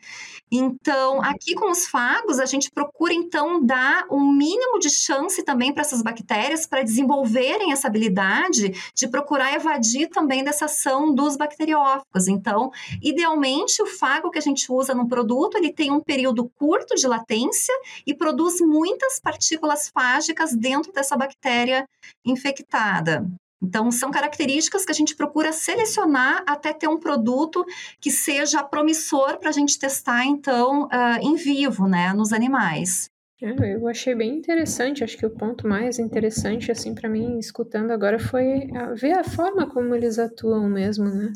Então, 0.52 1.22
aqui 1.22 1.54
com 1.54 1.70
os 1.70 1.86
fagos, 1.86 2.40
a 2.40 2.44
gente 2.44 2.70
procura 2.70 3.14
então 3.14 3.64
dar 3.64 4.04
um 4.10 4.32
mínimo 4.32 4.78
de 4.80 4.90
chance 4.90 5.42
também 5.44 5.72
para 5.72 5.82
essas 5.82 6.02
bactérias 6.02 6.66
para 6.66 6.82
desenvolverem 6.82 7.72
essa 7.72 7.86
habilidade 7.86 8.72
de 8.94 9.08
procurar 9.08 9.54
evadir 9.54 10.08
também 10.08 10.42
dessa 10.42 10.64
ação 10.64 11.14
dos 11.14 11.36
bacteriófagos. 11.36 12.26
Então, 12.26 12.70
idealmente, 13.00 13.80
o 13.80 13.86
fago 13.86 14.30
que 14.30 14.38
a 14.38 14.42
gente 14.42 14.70
usa 14.72 14.94
no 14.94 15.08
produto, 15.08 15.56
ele 15.56 15.72
tem 15.72 15.92
um 15.92 16.00
período 16.00 16.50
curto 16.56 16.96
de 16.96 17.06
latência 17.06 17.74
e 18.04 18.12
produz 18.12 18.60
muitas 18.60 19.20
partículas 19.20 19.88
fágicas 19.88 20.52
dentro 20.54 20.92
dessa 20.92 21.16
bactéria 21.16 21.86
infectada. 22.24 23.24
Então, 23.62 23.90
são 23.90 24.10
características 24.10 24.84
que 24.84 24.92
a 24.92 24.94
gente 24.94 25.14
procura 25.14 25.52
selecionar 25.52 26.42
até 26.46 26.72
ter 26.72 26.88
um 26.88 26.98
produto 26.98 27.64
que 28.00 28.10
seja 28.10 28.62
promissor 28.62 29.38
para 29.38 29.50
a 29.50 29.52
gente 29.52 29.78
testar, 29.78 30.24
então, 30.24 30.84
uh, 30.84 31.18
em 31.20 31.34
vivo, 31.34 31.86
né, 31.86 32.12
nos 32.12 32.32
animais. 32.32 33.10
É, 33.42 33.74
eu 33.74 33.88
achei 33.88 34.14
bem 34.14 34.36
interessante, 34.36 35.02
acho 35.02 35.16
que 35.16 35.24
o 35.24 35.30
ponto 35.30 35.66
mais 35.66 35.98
interessante, 35.98 36.70
assim, 36.70 36.94
para 36.94 37.08
mim, 37.08 37.38
escutando 37.38 37.90
agora, 37.90 38.18
foi 38.18 38.68
ver 38.96 39.12
a 39.12 39.24
forma 39.24 39.66
como 39.66 39.94
eles 39.94 40.18
atuam 40.18 40.68
mesmo, 40.68 41.06
né? 41.06 41.32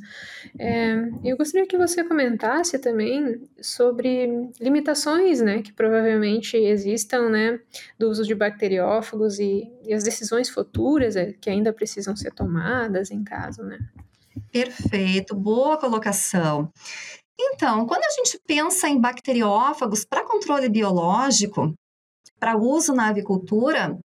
É, 0.58 0.96
eu 1.24 1.34
gostaria 1.34 1.66
que 1.66 1.78
você 1.78 2.04
comentasse 2.04 2.78
também 2.78 3.40
sobre 3.58 4.50
limitações, 4.60 5.40
né, 5.40 5.62
que 5.62 5.72
provavelmente 5.72 6.58
existam, 6.58 7.30
né, 7.30 7.58
do 7.98 8.10
uso 8.10 8.22
de 8.24 8.34
bacteriófagos 8.34 9.38
e, 9.38 9.72
e 9.82 9.94
as 9.94 10.04
decisões 10.04 10.50
futuras 10.50 11.16
é, 11.16 11.32
que 11.32 11.48
ainda 11.48 11.72
precisam 11.72 12.14
ser 12.14 12.32
tomadas 12.32 13.10
em 13.10 13.24
caso, 13.24 13.62
né? 13.62 13.78
Perfeito, 14.52 15.34
boa 15.34 15.78
colocação. 15.78 16.70
Então, 17.38 17.86
quando 17.86 18.04
a 18.04 18.10
gente 18.10 18.38
pensa 18.46 18.88
em 18.88 19.00
bacteriófagos 19.00 20.04
para 20.04 20.24
controle 20.24 20.68
biológico, 20.68 21.74
para 22.44 22.58
uso 22.58 22.94
na 22.94 23.08
avicultura, 23.08 23.98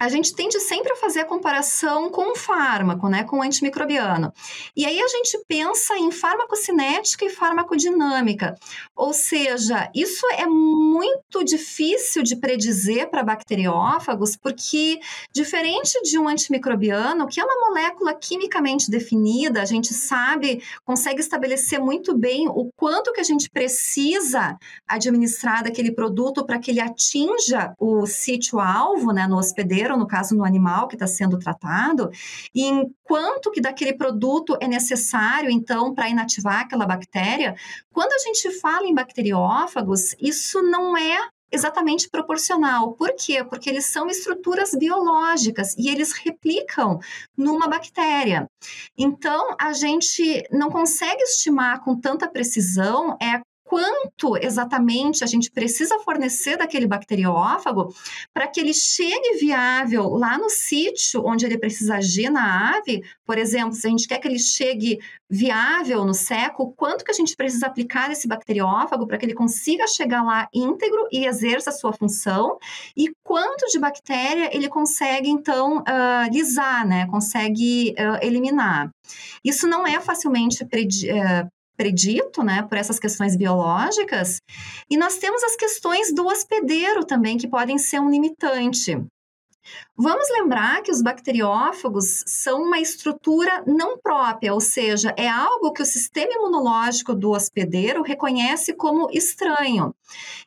a 0.00 0.08
gente 0.08 0.34
tende 0.34 0.58
sempre 0.60 0.92
a 0.92 0.96
fazer 0.96 1.20
a 1.20 1.24
comparação 1.26 2.08
com 2.08 2.32
o 2.32 2.34
fármaco, 2.34 3.06
né, 3.06 3.22
com 3.22 3.40
o 3.40 3.42
antimicrobiano. 3.42 4.32
E 4.74 4.86
aí 4.86 4.98
a 4.98 5.06
gente 5.08 5.38
pensa 5.46 5.94
em 5.98 6.10
farmacocinética 6.10 7.26
e 7.26 7.28
farmacodinâmica. 7.28 8.54
Ou 8.96 9.12
seja, 9.12 9.90
isso 9.94 10.26
é 10.32 10.46
muito 10.46 11.44
difícil 11.44 12.22
de 12.22 12.34
predizer 12.34 13.10
para 13.10 13.22
bacteriófagos, 13.22 14.36
porque 14.36 14.98
diferente 15.34 16.00
de 16.02 16.18
um 16.18 16.26
antimicrobiano, 16.26 17.28
que 17.28 17.38
é 17.38 17.44
uma 17.44 17.68
molécula 17.68 18.14
quimicamente 18.14 18.90
definida, 18.90 19.60
a 19.60 19.66
gente 19.66 19.92
sabe, 19.92 20.62
consegue 20.82 21.20
estabelecer 21.20 21.78
muito 21.78 22.16
bem 22.16 22.48
o 22.48 22.70
quanto 22.74 23.12
que 23.12 23.20
a 23.20 23.24
gente 23.24 23.50
precisa 23.50 24.56
administrar 24.88 25.62
daquele 25.62 25.92
produto 25.92 26.46
para 26.46 26.58
que 26.58 26.70
ele 26.70 26.80
atinja 26.80 27.74
o 27.78 28.06
sítio 28.06 28.58
alvo, 28.58 29.12
né, 29.12 29.26
no 29.26 29.36
hospedeiro 29.36 29.89
no 29.96 30.06
caso 30.06 30.36
no 30.36 30.44
animal 30.44 30.88
que 30.88 30.94
está 30.94 31.06
sendo 31.06 31.38
tratado, 31.38 32.10
e 32.54 32.64
em 32.64 32.94
quanto 33.02 33.50
que 33.50 33.60
daquele 33.60 33.92
produto 33.92 34.56
é 34.60 34.68
necessário, 34.68 35.50
então, 35.50 35.94
para 35.94 36.08
inativar 36.08 36.60
aquela 36.60 36.86
bactéria. 36.86 37.54
Quando 37.92 38.12
a 38.12 38.18
gente 38.18 38.50
fala 38.60 38.86
em 38.86 38.94
bacteriófagos, 38.94 40.14
isso 40.20 40.62
não 40.62 40.96
é 40.96 41.28
exatamente 41.52 42.08
proporcional. 42.08 42.92
Por 42.92 43.14
quê? 43.16 43.44
Porque 43.44 43.68
eles 43.68 43.86
são 43.86 44.08
estruturas 44.08 44.70
biológicas 44.74 45.74
e 45.76 45.88
eles 45.88 46.12
replicam 46.12 46.98
numa 47.36 47.66
bactéria. 47.66 48.46
Então, 48.96 49.56
a 49.60 49.72
gente 49.72 50.44
não 50.50 50.70
consegue 50.70 51.22
estimar 51.22 51.82
com 51.82 51.98
tanta 51.98 52.28
precisão 52.28 53.16
é 53.20 53.40
quanto 53.70 54.36
exatamente 54.36 55.22
a 55.22 55.28
gente 55.28 55.48
precisa 55.48 55.96
fornecer 56.00 56.56
daquele 56.56 56.88
bacteriófago 56.88 57.94
para 58.34 58.48
que 58.48 58.58
ele 58.58 58.74
chegue 58.74 59.38
viável 59.38 60.08
lá 60.08 60.36
no 60.36 60.50
sítio 60.50 61.24
onde 61.24 61.46
ele 61.46 61.56
precisa 61.56 61.94
agir 61.94 62.30
na 62.30 62.76
ave. 62.76 63.04
Por 63.24 63.38
exemplo, 63.38 63.72
se 63.74 63.86
a 63.86 63.90
gente 63.90 64.08
quer 64.08 64.18
que 64.18 64.26
ele 64.26 64.40
chegue 64.40 64.98
viável 65.30 66.04
no 66.04 66.12
seco, 66.12 66.72
quanto 66.76 67.04
que 67.04 67.12
a 67.12 67.14
gente 67.14 67.36
precisa 67.36 67.68
aplicar 67.68 68.10
esse 68.10 68.26
bacteriófago 68.26 69.06
para 69.06 69.16
que 69.16 69.24
ele 69.24 69.34
consiga 69.34 69.86
chegar 69.86 70.24
lá 70.24 70.48
íntegro 70.52 71.06
e 71.12 71.24
exerça 71.24 71.70
a 71.70 71.72
sua 71.72 71.92
função 71.92 72.58
e 72.96 73.12
quanto 73.22 73.66
de 73.66 73.78
bactéria 73.78 74.50
ele 74.52 74.68
consegue 74.68 75.30
então 75.30 75.78
uh, 75.78 76.32
lisar, 76.32 76.84
né? 76.84 77.06
Consegue 77.06 77.94
uh, 77.96 78.18
eliminar. 78.26 78.90
Isso 79.44 79.68
não 79.68 79.86
é 79.86 80.00
facilmente 80.00 80.64
uh, 80.64 81.59
predito, 81.80 82.42
né, 82.42 82.62
por 82.68 82.76
essas 82.76 82.98
questões 82.98 83.34
biológicas. 83.34 84.36
E 84.90 84.98
nós 84.98 85.16
temos 85.16 85.42
as 85.42 85.56
questões 85.56 86.14
do 86.14 86.26
hospedeiro 86.26 87.06
também, 87.06 87.38
que 87.38 87.48
podem 87.48 87.78
ser 87.78 87.98
um 87.98 88.10
limitante. 88.10 89.02
Vamos 89.96 90.28
lembrar 90.30 90.82
que 90.82 90.90
os 90.90 91.02
bacteriófagos 91.02 92.24
são 92.26 92.62
uma 92.62 92.80
estrutura 92.80 93.62
não 93.66 93.98
própria, 93.98 94.54
ou 94.54 94.60
seja, 94.60 95.14
é 95.16 95.28
algo 95.28 95.72
que 95.72 95.82
o 95.82 95.86
sistema 95.86 96.32
imunológico 96.32 97.14
do 97.14 97.32
hospedeiro 97.32 98.02
reconhece 98.02 98.72
como 98.72 99.10
estranho. 99.10 99.94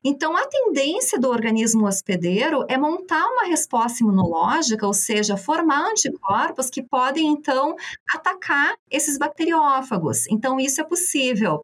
Então, 0.03 0.35
a 0.35 0.45
tendência 0.47 1.19
do 1.19 1.29
organismo 1.29 1.85
hospedeiro 1.87 2.65
é 2.67 2.77
montar 2.77 3.25
uma 3.27 3.45
resposta 3.45 4.03
imunológica, 4.03 4.87
ou 4.87 4.93
seja, 4.93 5.37
formar 5.37 5.91
anticorpos 5.91 6.69
que 6.69 6.81
podem 6.81 7.27
então 7.27 7.75
atacar 8.13 8.75
esses 8.89 9.17
bacteriófagos. 9.17 10.27
Então, 10.27 10.59
isso 10.59 10.81
é 10.81 10.83
possível. 10.83 11.63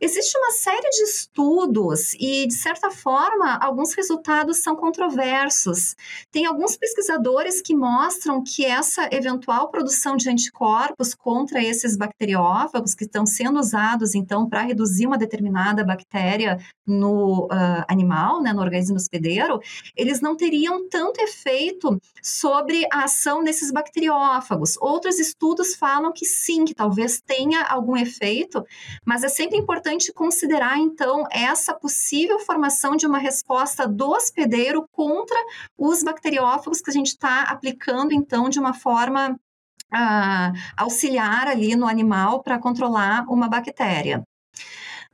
Existe 0.00 0.36
uma 0.36 0.50
série 0.50 0.90
de 0.90 1.02
estudos 1.04 2.14
e, 2.14 2.48
de 2.48 2.54
certa 2.54 2.90
forma, 2.90 3.56
alguns 3.56 3.94
resultados 3.94 4.58
são 4.58 4.74
controversos. 4.74 5.94
Tem 6.32 6.46
alguns 6.46 6.76
pesquisadores 6.76 7.62
que 7.62 7.76
mostram 7.76 8.42
que 8.42 8.64
essa 8.64 9.08
eventual 9.12 9.70
produção 9.70 10.16
de 10.16 10.28
anticorpos 10.28 11.14
contra 11.14 11.62
esses 11.62 11.96
bacteriófagos 11.96 12.92
que 12.92 13.04
estão 13.04 13.24
sendo 13.24 13.60
usados, 13.60 14.16
então, 14.16 14.48
para 14.48 14.62
reduzir 14.62 15.06
uma 15.06 15.16
determinada 15.16 15.84
bactéria 15.84 16.58
no 16.84 17.44
uh, 17.46 17.84
animal, 17.88 18.42
né, 18.42 18.52
no 18.52 18.60
organismo 18.60 18.96
hospedeiro, 18.96 19.60
eles 19.96 20.20
não 20.20 20.36
teriam 20.36 20.88
tanto 20.88 21.20
efeito 21.20 21.98
sobre 22.20 22.84
a 22.92 23.04
ação 23.04 23.44
desses 23.44 23.70
bacteriófagos. 23.70 24.76
Outros 24.78 25.20
estudos 25.20 25.76
falam 25.76 26.12
que 26.12 26.26
sim, 26.26 26.64
que 26.64 26.74
talvez 26.74 27.20
tenha 27.24 27.62
algum 27.62 27.96
efeito, 27.96 28.62
mas 29.06 29.22
é 29.22 29.28
sempre 29.28 29.56
importante 29.56 29.83
importante 29.84 30.12
considerar, 30.14 30.78
então, 30.78 31.24
essa 31.30 31.74
possível 31.74 32.38
formação 32.38 32.96
de 32.96 33.06
uma 33.06 33.18
resposta 33.18 33.86
do 33.86 34.10
hospedeiro 34.12 34.88
contra 34.90 35.36
os 35.76 36.02
bacteriófagos 36.02 36.80
que 36.80 36.90
a 36.90 36.92
gente 36.92 37.08
está 37.08 37.42
aplicando, 37.42 38.14
então, 38.14 38.48
de 38.48 38.58
uma 38.58 38.72
forma 38.72 39.32
uh, 39.32 40.52
auxiliar 40.74 41.46
ali 41.48 41.76
no 41.76 41.86
animal 41.86 42.42
para 42.42 42.58
controlar 42.58 43.26
uma 43.28 43.46
bactéria. 43.46 44.22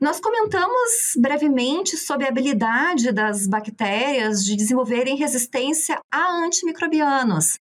Nós 0.01 0.19
comentamos 0.19 1.15
brevemente 1.19 1.95
sobre 1.99 2.25
a 2.25 2.31
habilidade 2.31 3.13
das 3.13 3.47
bactérias 3.47 4.43
de 4.43 4.57
desenvolverem 4.57 5.15
resistência 5.15 6.01
a 6.11 6.43
antimicrobianos. 6.43 7.59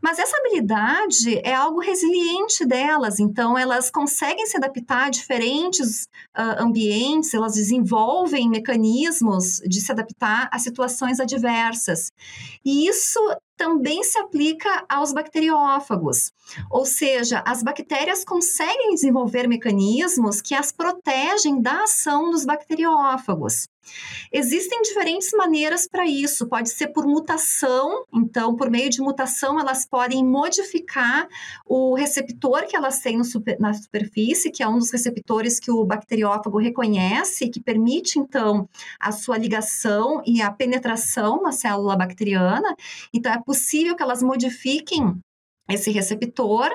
Mas 0.00 0.20
essa 0.20 0.36
habilidade 0.36 1.40
é 1.42 1.52
algo 1.52 1.80
resiliente 1.80 2.64
delas, 2.64 3.18
então 3.18 3.58
elas 3.58 3.90
conseguem 3.90 4.46
se 4.46 4.56
adaptar 4.56 5.08
a 5.08 5.10
diferentes 5.10 6.04
uh, 6.38 6.62
ambientes, 6.62 7.34
elas 7.34 7.54
desenvolvem 7.54 8.48
mecanismos 8.48 9.56
de 9.66 9.80
se 9.80 9.90
adaptar 9.90 10.48
a 10.52 10.60
situações 10.60 11.18
adversas. 11.18 12.12
E 12.64 12.86
isso 12.86 13.18
também 13.60 14.02
se 14.02 14.18
aplica 14.18 14.86
aos 14.88 15.12
bacteriófagos. 15.12 16.32
Ou 16.70 16.86
seja, 16.86 17.42
as 17.46 17.62
bactérias 17.62 18.24
conseguem 18.24 18.94
desenvolver 18.94 19.46
mecanismos 19.46 20.40
que 20.40 20.54
as 20.54 20.72
protegem 20.72 21.60
da 21.60 21.82
ação 21.82 22.30
dos 22.30 22.46
bacteriófagos. 22.46 23.68
Existem 24.32 24.80
diferentes 24.82 25.30
maneiras 25.32 25.88
para 25.88 26.06
isso. 26.06 26.48
Pode 26.48 26.70
ser 26.70 26.88
por 26.88 27.06
mutação, 27.06 28.04
então, 28.12 28.54
por 28.54 28.70
meio 28.70 28.90
de 28.90 29.00
mutação, 29.00 29.58
elas 29.58 29.86
podem 29.86 30.24
modificar 30.24 31.26
o 31.66 31.94
receptor 31.94 32.66
que 32.66 32.76
elas 32.76 33.00
têm 33.00 33.22
super, 33.24 33.58
na 33.58 33.72
superfície, 33.72 34.50
que 34.50 34.62
é 34.62 34.68
um 34.68 34.78
dos 34.78 34.90
receptores 34.90 35.58
que 35.58 35.70
o 35.70 35.84
bacteriófago 35.84 36.58
reconhece, 36.58 37.48
que 37.48 37.60
permite, 37.60 38.18
então, 38.18 38.68
a 38.98 39.12
sua 39.12 39.36
ligação 39.36 40.22
e 40.24 40.40
a 40.40 40.50
penetração 40.50 41.42
na 41.42 41.52
célula 41.52 41.96
bacteriana. 41.96 42.74
Então, 43.12 43.32
é 43.32 43.40
possível 43.42 43.96
que 43.96 44.02
elas 44.02 44.22
modifiquem 44.22 45.20
esse 45.70 45.90
receptor. 45.90 46.70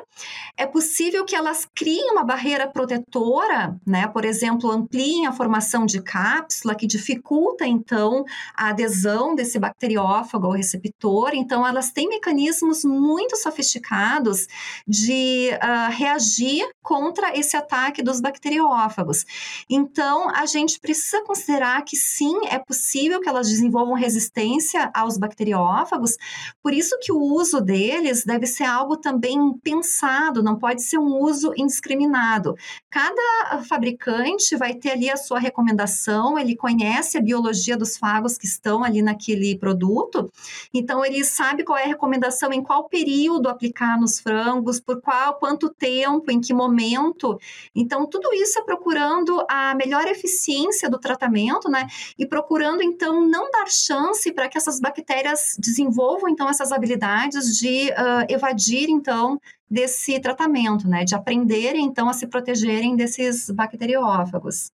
É 0.58 0.66
possível 0.66 1.26
que 1.26 1.36
elas 1.36 1.68
criem 1.76 2.12
uma 2.12 2.24
barreira 2.24 2.68
protetora, 2.68 3.80
né? 3.86 4.08
Por 4.08 4.26
exemplo, 4.26 4.72
ampliem 4.72 5.28
a 5.28 5.32
formação 5.32 5.86
de 5.86 6.02
cápsula, 6.02 6.76
que 6.76 6.88
dificulta 6.88 7.66
então 7.66 8.24
a 8.56 8.70
adesão 8.70 9.36
desse 9.36 9.60
bacteriófago 9.60 10.48
ao 10.48 10.54
receptor. 10.54 11.32
Então, 11.34 11.66
elas 11.66 11.92
têm 11.92 12.08
mecanismos 12.08 12.84
muito 12.84 13.36
sofisticados 13.36 14.48
de 14.88 15.50
uh, 15.54 15.92
reagir 15.92 16.68
contra 16.82 17.38
esse 17.38 17.58
ataque 17.58 18.04
dos 18.04 18.22
bacteriófagos. 18.22 19.26
Então, 19.70 20.30
a 20.30 20.46
gente 20.46 20.80
precisa 20.80 21.24
considerar 21.24 21.84
que 21.84 21.98
sim, 21.98 22.46
é 22.48 22.60
possível 22.60 23.20
que 23.20 23.28
elas 23.28 23.50
desenvolvam 23.50 23.96
resistência 23.96 24.92
aos 24.94 25.18
bacteriófagos, 25.18 26.16
por 26.62 26.74
isso 26.74 26.98
que 27.02 27.12
o 27.12 27.20
uso 27.20 27.60
deles 27.62 28.24
deve 28.24 28.46
ser 28.46 28.64
algo 28.64 28.85
algo 28.86 28.96
também 28.96 29.58
pensado, 29.64 30.44
não 30.44 30.58
pode 30.58 30.84
ser 30.84 31.00
um 31.00 31.18
uso 31.18 31.52
indiscriminado. 31.58 32.56
Cada 32.90 33.64
fabricante 33.68 34.56
vai 34.56 34.76
ter 34.76 34.92
ali 34.92 35.10
a 35.10 35.18
sua 35.18 35.40
recomendação, 35.40 36.38
ele 36.38 36.56
conhece 36.56 37.18
a 37.18 37.22
biologia 37.22 37.76
dos 37.76 37.98
fagos 37.98 38.38
que 38.38 38.46
estão 38.46 38.84
ali 38.84 39.02
naquele 39.02 39.58
produto, 39.58 40.32
então 40.72 41.04
ele 41.04 41.24
sabe 41.24 41.64
qual 41.64 41.78
é 41.78 41.84
a 41.84 41.88
recomendação, 41.88 42.54
em 42.54 42.62
qual 42.62 42.88
período 42.88 43.50
aplicar 43.50 44.00
nos 44.00 44.20
frangos, 44.20 44.80
por 44.80 45.02
qual, 45.02 45.36
quanto 45.36 45.70
tempo, 45.70 46.32
em 46.32 46.40
que 46.40 46.54
momento. 46.54 47.40
Então, 47.74 48.06
tudo 48.06 48.34
isso 48.34 48.60
é 48.60 48.62
procurando 48.62 49.44
a 49.50 49.74
melhor 49.74 50.06
eficiência 50.08 50.90
do 50.90 51.00
tratamento, 51.00 51.70
né? 51.70 51.88
E 52.18 52.26
procurando, 52.26 52.84
então, 52.84 53.26
não 53.28 53.50
dar 53.50 53.68
chance 53.68 54.32
para 54.32 54.48
que 54.48 54.58
essas 54.58 54.80
bactérias 54.80 55.56
desenvolvam, 55.58 56.30
então, 56.30 56.48
essas 56.48 56.72
habilidades 56.72 57.58
de 57.58 57.90
uh, 57.90 58.26
evadir, 58.30 58.65
então, 58.74 59.40
desse 59.70 60.20
tratamento, 60.20 60.88
né? 60.88 61.04
De 61.04 61.16
aprenderem, 61.16 61.86
então, 61.86 62.10
a 62.10 62.14
se 62.14 62.28
protegerem 62.28 62.96
desses 62.96 63.50
bacteriófagos. 63.50 64.72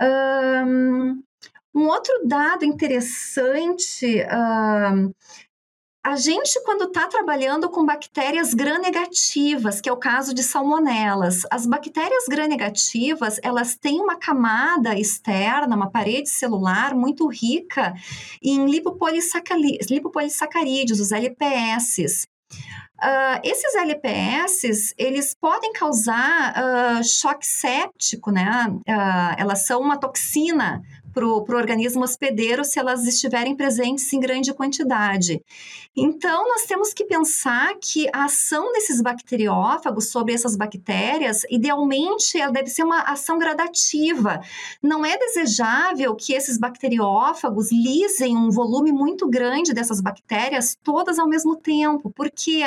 Um, 0.00 1.22
um 1.74 1.86
outro 1.86 2.26
dado 2.26 2.64
interessante 2.64 4.22
uh, 4.22 5.14
a 6.04 6.16
gente, 6.16 6.60
quando 6.64 6.86
está 6.86 7.06
trabalhando 7.06 7.70
com 7.70 7.86
bactérias 7.86 8.52
gram-negativas, 8.52 9.80
que 9.80 9.88
é 9.88 9.92
o 9.92 9.96
caso 9.96 10.34
de 10.34 10.42
salmonelas, 10.42 11.46
as 11.48 11.64
bactérias 11.64 12.24
gram-negativas, 12.28 13.38
elas 13.40 13.76
têm 13.76 14.00
uma 14.00 14.16
camada 14.16 14.98
externa, 14.98 15.76
uma 15.76 15.92
parede 15.92 16.28
celular 16.28 16.92
muito 16.92 17.28
rica 17.28 17.94
em 18.42 18.66
lipopolissacarídeos, 18.66 20.98
os 20.98 21.12
LPS. 21.12 22.26
Uh, 23.02 23.40
esses 23.42 23.74
LPS, 23.74 24.94
eles 24.96 25.34
podem 25.34 25.72
causar 25.72 26.54
uh, 26.54 27.04
choque 27.04 27.44
séptico, 27.44 28.30
né? 28.30 28.66
Uh, 28.68 29.34
elas 29.36 29.66
são 29.66 29.80
uma 29.80 29.98
toxina 29.98 30.80
para 31.12 31.26
o 31.26 31.44
organismo 31.54 32.02
hospedeiro 32.02 32.64
se 32.64 32.78
elas 32.78 33.06
estiverem 33.06 33.54
presentes 33.54 34.12
em 34.12 34.20
grande 34.20 34.52
quantidade. 34.52 35.40
Então, 35.94 36.48
nós 36.48 36.62
temos 36.62 36.94
que 36.94 37.04
pensar 37.04 37.74
que 37.78 38.08
a 38.14 38.24
ação 38.24 38.72
desses 38.72 39.02
bacteriófagos 39.02 40.08
sobre 40.08 40.32
essas 40.32 40.56
bactérias, 40.56 41.42
idealmente, 41.50 42.38
ela 42.38 42.50
deve 42.50 42.70
ser 42.70 42.82
uma 42.82 43.02
ação 43.02 43.38
gradativa. 43.38 44.40
Não 44.82 45.04
é 45.04 45.18
desejável 45.18 46.14
que 46.16 46.32
esses 46.32 46.56
bacteriófagos 46.58 47.70
lisem 47.70 48.34
um 48.34 48.50
volume 48.50 48.90
muito 48.90 49.28
grande 49.28 49.74
dessas 49.74 50.00
bactérias 50.00 50.78
todas 50.82 51.18
ao 51.18 51.28
mesmo 51.28 51.56
tempo, 51.56 52.10
porque, 52.16 52.62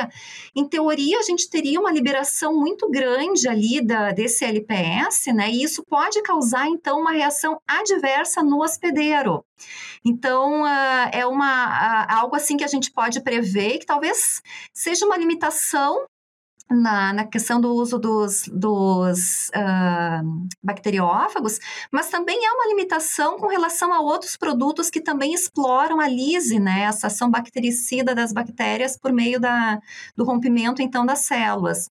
em 0.55 0.67
teoria, 0.67 1.17
a 1.17 1.23
gente 1.23 1.49
teria 1.49 1.79
uma 1.79 1.91
liberação 1.91 2.55
muito 2.55 2.87
grande 2.91 3.47
ali 3.47 3.81
da, 3.81 4.11
desse 4.11 4.45
LPS, 4.45 5.33
né? 5.33 5.49
E 5.49 5.63
isso 5.63 5.83
pode 5.83 6.21
causar, 6.21 6.67
então, 6.67 6.99
uma 6.99 7.11
reação 7.11 7.59
adversa 7.67 8.34
no 8.43 8.61
hospedeiro. 8.61 9.43
Então, 10.03 10.63
uh, 10.63 11.09
é 11.11 11.25
uma, 11.25 12.05
algo 12.05 12.35
assim 12.35 12.57
que 12.57 12.63
a 12.63 12.67
gente 12.67 12.91
pode 12.91 13.21
prever, 13.21 13.79
que 13.79 13.85
talvez 13.85 14.41
seja 14.73 15.05
uma 15.05 15.17
limitação 15.17 16.05
na, 16.69 17.13
na, 17.13 17.25
questão 17.25 17.61
do 17.61 17.73
uso 17.73 17.99
dos, 17.99 18.47
dos 18.47 19.49
uh, 19.49 20.47
bacteriófagos, 20.63 21.59
mas 21.91 22.09
também 22.09 22.39
há 22.45 22.53
uma 22.53 22.67
limitação 22.67 23.37
com 23.37 23.47
relação 23.47 23.93
a 23.93 23.99
outros 24.01 24.35
produtos 24.35 24.89
que 24.89 24.99
também 24.99 25.33
exploram 25.33 25.99
a 25.99 26.07
lise, 26.07 26.59
né, 26.59 26.81
essa 26.81 27.07
ação 27.07 27.29
bactericida 27.29 28.15
das 28.15 28.33
bactérias 28.33 28.97
por 28.97 29.13
meio 29.13 29.39
da, 29.39 29.79
do 30.15 30.23
rompimento, 30.23 30.81
então, 30.81 31.05
das 31.05 31.19
células. 31.19 31.89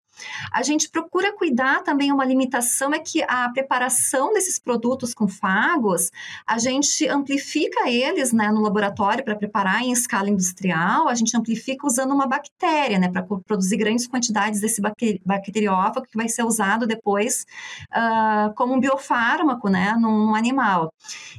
A 0.51 0.63
gente 0.63 0.89
procura 0.89 1.33
cuidar 1.33 1.83
também, 1.83 2.11
uma 2.11 2.25
limitação 2.25 2.93
é 2.93 2.99
que 2.99 3.23
a 3.23 3.49
preparação 3.49 4.33
desses 4.33 4.59
produtos 4.59 5.13
com 5.13 5.27
fagos, 5.27 6.11
a 6.45 6.57
gente 6.57 7.07
amplifica 7.07 7.89
eles 7.89 8.31
né, 8.31 8.49
no 8.49 8.61
laboratório 8.61 9.23
para 9.23 9.35
preparar 9.35 9.81
em 9.81 9.91
escala 9.91 10.29
industrial, 10.29 11.07
a 11.07 11.15
gente 11.15 11.35
amplifica 11.35 11.85
usando 11.85 12.13
uma 12.13 12.27
bactéria, 12.27 12.99
né, 12.99 13.09
para 13.09 13.23
produzir 13.23 13.77
grandes 13.77 14.07
quantidades 14.07 14.61
desse 14.61 14.81
bacteriófago 15.25 16.07
que 16.07 16.17
vai 16.17 16.29
ser 16.29 16.43
usado 16.43 16.85
depois 16.85 17.45
uh, 17.91 18.53
como 18.55 18.73
um 18.73 18.79
biofármaco 18.79 19.69
né, 19.69 19.95
num, 19.99 20.35
animal. 20.35 20.93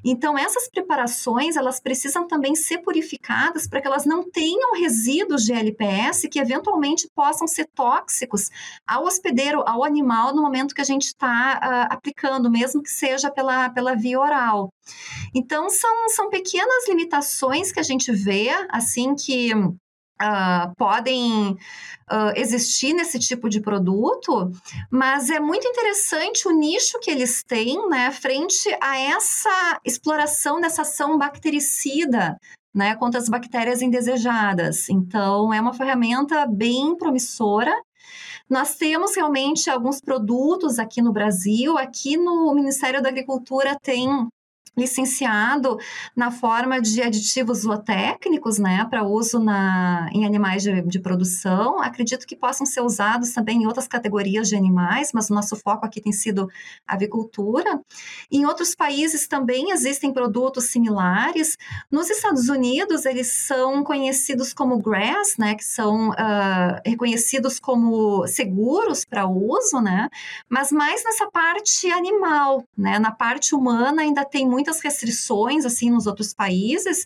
Então, 0.04 0.36
essas 0.36 0.68
preparações, 0.68 1.56
elas 1.56 1.80
precisam 1.80 2.26
também 2.26 2.54
ser 2.54 2.78
purificadas 2.78 3.66
para 3.66 3.80
que 3.80 3.86
elas 3.86 4.04
não 4.04 4.28
tenham 4.28 4.74
resíduos 4.74 5.44
de 5.44 5.52
LPS 5.52 6.28
que 6.30 6.38
eventualmente 6.38 7.08
possam 7.14 7.46
ser 7.46 7.66
tóxicos 7.74 8.50
ao 8.86 9.04
hospedeiro, 9.04 9.62
ao 9.66 9.84
animal, 9.84 10.34
no 10.34 10.42
momento 10.42 10.74
que 10.74 10.80
a 10.80 10.84
gente 10.84 11.06
está 11.06 11.60
uh, 11.62 11.94
aplicando, 11.94 12.50
mesmo 12.50 12.82
que 12.82 12.90
seja 12.90 13.30
pela, 13.30 13.70
pela 13.70 13.94
via 13.94 14.20
oral. 14.20 14.72
Então, 15.34 15.70
são, 15.70 16.08
são 16.08 16.28
pequenas 16.28 16.88
limitações 16.88 17.72
que 17.72 17.80
a 17.80 17.84
gente 17.84 18.12
vê, 18.12 18.50
assim, 18.70 19.14
que 19.14 19.52
Uh, 20.22 20.72
podem 20.76 21.50
uh, 21.50 22.32
existir 22.36 22.92
nesse 22.92 23.18
tipo 23.18 23.48
de 23.48 23.60
produto, 23.60 24.52
mas 24.88 25.30
é 25.30 25.40
muito 25.40 25.66
interessante 25.66 26.46
o 26.46 26.52
nicho 26.52 27.00
que 27.00 27.10
eles 27.10 27.42
têm, 27.42 27.88
né, 27.88 28.12
frente 28.12 28.68
a 28.80 28.96
essa 28.96 29.80
exploração 29.84 30.60
dessa 30.60 30.82
ação 30.82 31.18
bactericida. 31.18 32.36
Né, 32.74 32.96
contra 32.96 33.20
as 33.20 33.28
bactérias 33.28 33.82
indesejadas. 33.82 34.88
Então, 34.88 35.52
é 35.52 35.60
uma 35.60 35.74
ferramenta 35.74 36.46
bem 36.46 36.96
promissora 36.96 37.70
nós 38.52 38.74
temos 38.74 39.16
realmente 39.16 39.70
alguns 39.70 39.98
produtos 39.98 40.78
aqui 40.78 41.00
no 41.00 41.10
Brasil, 41.10 41.78
aqui 41.78 42.18
no 42.18 42.54
Ministério 42.54 43.02
da 43.02 43.08
Agricultura 43.08 43.78
tem 43.82 44.06
licenciado 44.76 45.78
na 46.16 46.30
forma 46.30 46.80
de 46.80 47.02
aditivos 47.02 47.58
zootécnicos, 47.58 48.58
né, 48.58 48.86
para 48.88 49.04
uso 49.04 49.38
na, 49.38 50.08
em 50.12 50.24
animais 50.24 50.62
de, 50.62 50.80
de, 50.82 50.98
produção. 50.98 51.80
Acredito 51.80 52.26
que 52.26 52.34
possam 52.34 52.64
ser 52.64 52.80
usados 52.80 53.32
também 53.32 53.62
em 53.62 53.66
outras 53.66 53.86
categorias 53.86 54.48
de 54.48 54.56
animais, 54.56 55.10
mas 55.12 55.28
o 55.28 55.34
nosso 55.34 55.56
foco 55.56 55.84
aqui 55.84 56.00
tem 56.00 56.12
sido 56.12 56.48
avicultura. 56.86 57.80
Em 58.30 58.46
outros 58.46 58.74
países 58.74 59.28
também 59.28 59.70
existem 59.72 60.12
produtos 60.12 60.64
similares. 60.64 61.58
Nos 61.90 62.08
Estados 62.08 62.48
Unidos, 62.48 63.04
eles 63.04 63.30
são 63.46 63.84
conhecidos 63.84 64.54
como 64.54 64.78
GRAS, 64.78 65.36
né, 65.38 65.54
que 65.54 65.64
são 65.64 66.10
uh, 66.10 66.80
reconhecidos 66.86 67.60
como 67.60 68.26
seguros 68.26 69.04
para 69.04 69.26
uso, 69.26 69.80
né, 69.80 70.08
mas 70.48 70.72
mais 70.72 71.04
nessa 71.04 71.30
parte 71.30 71.90
animal, 71.90 72.64
né, 72.76 72.98
na 72.98 73.10
parte 73.10 73.54
humana 73.54 74.02
ainda 74.02 74.24
tem 74.24 74.48
muito 74.48 74.61
muitas 74.62 74.80
restrições 74.80 75.64
assim 75.64 75.90
nos 75.90 76.06
outros 76.06 76.32
países 76.32 77.04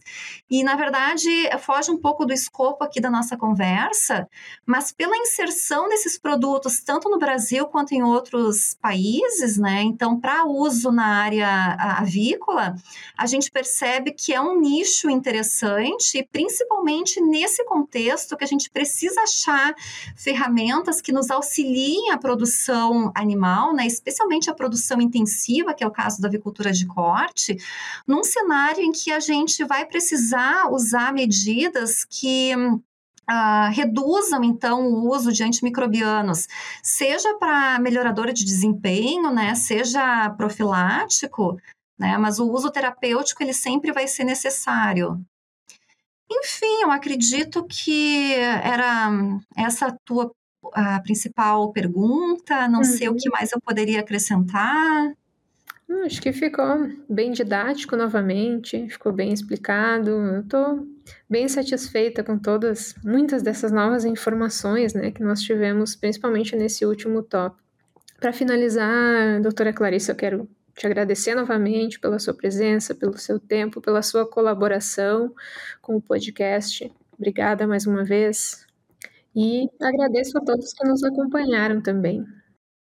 e 0.51 0.62
na 0.62 0.77
verdade 0.77 1.31
foge 1.61 1.90
um 1.90 1.97
pouco 1.97 2.27
do 2.27 2.35
escopo 2.35 2.85
aqui 2.85 3.01
da 3.01 3.11
nossa 3.11 3.35
conversa, 3.35 4.29
mas 4.66 4.92
pela 4.92 5.16
inserção 5.16 5.88
desses 5.88 6.19
produtos 6.19 6.81
tanto 6.81 7.09
no 7.09 7.19
Brasil 7.19 7.66
quanto 7.66 7.92
em 7.92 8.03
outros 8.03 8.77
países, 8.81 9.57
né? 9.57 9.83
Então, 9.83 10.21
para 10.21 10.45
uso 10.45 10.92
na 10.92 11.07
área 11.07 11.49
avícola, 11.99 12.75
a 13.16 13.27
gente 13.27 13.51
percebe 13.51 14.12
que 14.12 14.35
é 14.35 14.40
um 14.40 14.61
nicho 14.61 15.09
interessante, 15.09 16.29
principalmente 16.31 17.21
nesse 17.23 17.64
contexto 17.64 18.37
que 18.37 18.45
a 18.45 18.47
gente 18.47 18.69
precisa 18.71 19.23
achar 19.23 19.75
ferramentas 20.14 21.01
que 21.01 21.12
nos 21.12 21.31
auxiliem 21.31 22.11
a 22.11 22.19
produção 22.19 23.11
animal, 23.14 23.75
né? 23.75 23.87
Especialmente 23.87 24.51
a 24.51 24.55
produção 24.55 25.01
intensiva, 25.01 25.73
que 25.73 25.83
é 25.83 25.87
o 25.87 25.90
caso 25.90 26.21
da 26.21 26.29
avicultura 26.29 26.71
de 26.71 26.87
corte 26.87 27.46
num 28.07 28.25
cenário 28.25 28.83
em 28.83 28.93
que 28.93 29.13
a 29.13 29.21
gente 29.21 29.65
vai 29.65 29.85
precisar 29.85 30.71
usar 30.71 31.13
medidas 31.13 32.05
que 32.05 32.53
Uh, 33.29 33.73
reduzam 33.73 34.45
então 34.45 34.87
o 34.87 35.11
uso 35.11 35.33
de 35.33 35.43
antimicrobianos, 35.43 36.47
seja 36.81 37.35
para 37.39 37.77
melhoradora 37.81 38.33
de 38.33 38.45
desempenho, 38.45 39.33
né, 39.33 39.53
seja 39.57 40.31
profilático, 40.39 41.61
né, 41.99 42.17
mas 42.19 42.39
o 42.39 42.49
uso 42.49 42.71
terapêutico 42.71 43.43
ele 43.43 43.53
sempre 43.53 43.91
vai 43.91 44.07
ser 44.07 44.23
necessário. 44.23 45.21
Enfim, 46.31 46.83
eu 46.83 46.93
acredito 46.93 47.67
que 47.67 48.33
era 48.35 49.11
essa 49.57 49.87
a 49.87 49.97
tua 50.05 50.31
a 50.73 51.01
principal 51.01 51.73
pergunta, 51.73 52.69
não 52.69 52.81
uhum. 52.81 52.85
sei 52.85 53.09
o 53.09 53.17
que 53.17 53.29
uhum. 53.29 53.35
mais 53.35 53.53
eu 53.53 53.61
poderia 53.61 54.01
acrescentar. 54.01 55.13
Acho 55.88 56.20
que 56.20 56.33
ficou 56.33 56.88
bem 57.09 57.31
didático 57.33 57.96
novamente, 57.96 58.88
ficou 58.88 59.12
bem 59.12 59.33
explicado. 59.33 60.11
Eu 60.11 60.40
estou 60.40 60.87
bem 61.31 61.49
satisfeita 61.49 62.25
com 62.25 62.38
todas, 62.38 62.94
muitas 63.05 63.42
dessas 63.42 63.70
novas 63.70 64.05
informações 64.05 64.94
né, 64.94 65.11
que 65.12 65.22
nós 65.22 65.40
tivemos, 65.40 65.94
principalmente 65.94 66.57
nesse 66.57 66.85
último 66.85 67.22
tópico. 67.22 67.62
Para 68.18 68.33
finalizar, 68.33 69.40
doutora 69.40 69.72
Clarice, 69.72 70.11
eu 70.11 70.16
quero 70.16 70.49
te 70.75 70.87
agradecer 70.87 71.35
novamente 71.35 72.01
pela 72.01 72.18
sua 72.18 72.35
presença, 72.35 72.94
pelo 72.94 73.16
seu 73.16 73.38
tempo, 73.38 73.81
pela 73.81 74.03
sua 74.03 74.29
colaboração 74.29 75.35
com 75.81 75.96
o 75.96 76.03
podcast. 76.03 76.92
Obrigada 77.12 77.66
mais 77.66 77.87
uma 77.87 78.05
vez. 78.05 78.66
E 79.35 79.68
agradeço 79.81 80.37
a 80.38 80.40
todos 80.40 80.72
que 80.72 80.87
nos 80.87 81.03
acompanharam 81.03 81.81
também. 81.81 82.25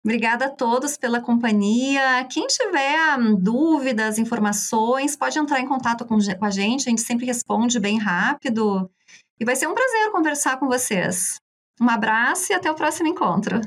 Obrigada 0.04 0.46
a 0.46 0.50
todos 0.50 0.96
pela 0.96 1.20
companhia. 1.20 2.24
Quem 2.30 2.46
tiver 2.46 3.18
hum, 3.18 3.36
dúvidas, 3.36 4.18
informações, 4.18 5.16
pode 5.16 5.38
entrar 5.38 5.60
em 5.60 5.66
contato 5.66 6.04
com, 6.04 6.16
com 6.16 6.44
a 6.44 6.50
gente. 6.50 6.86
A 6.86 6.90
gente 6.90 7.02
sempre 7.02 7.26
responde 7.26 7.78
bem 7.80 7.98
rápido. 7.98 8.90
E 9.40 9.44
vai 9.44 9.56
ser 9.56 9.66
um 9.66 9.74
prazer 9.74 10.10
conversar 10.10 10.58
com 10.58 10.66
vocês. 10.66 11.40
Um 11.80 11.88
abraço 11.88 12.52
e 12.52 12.54
até 12.54 12.70
o 12.70 12.74
próximo 12.74 13.08
encontro. 13.08 13.60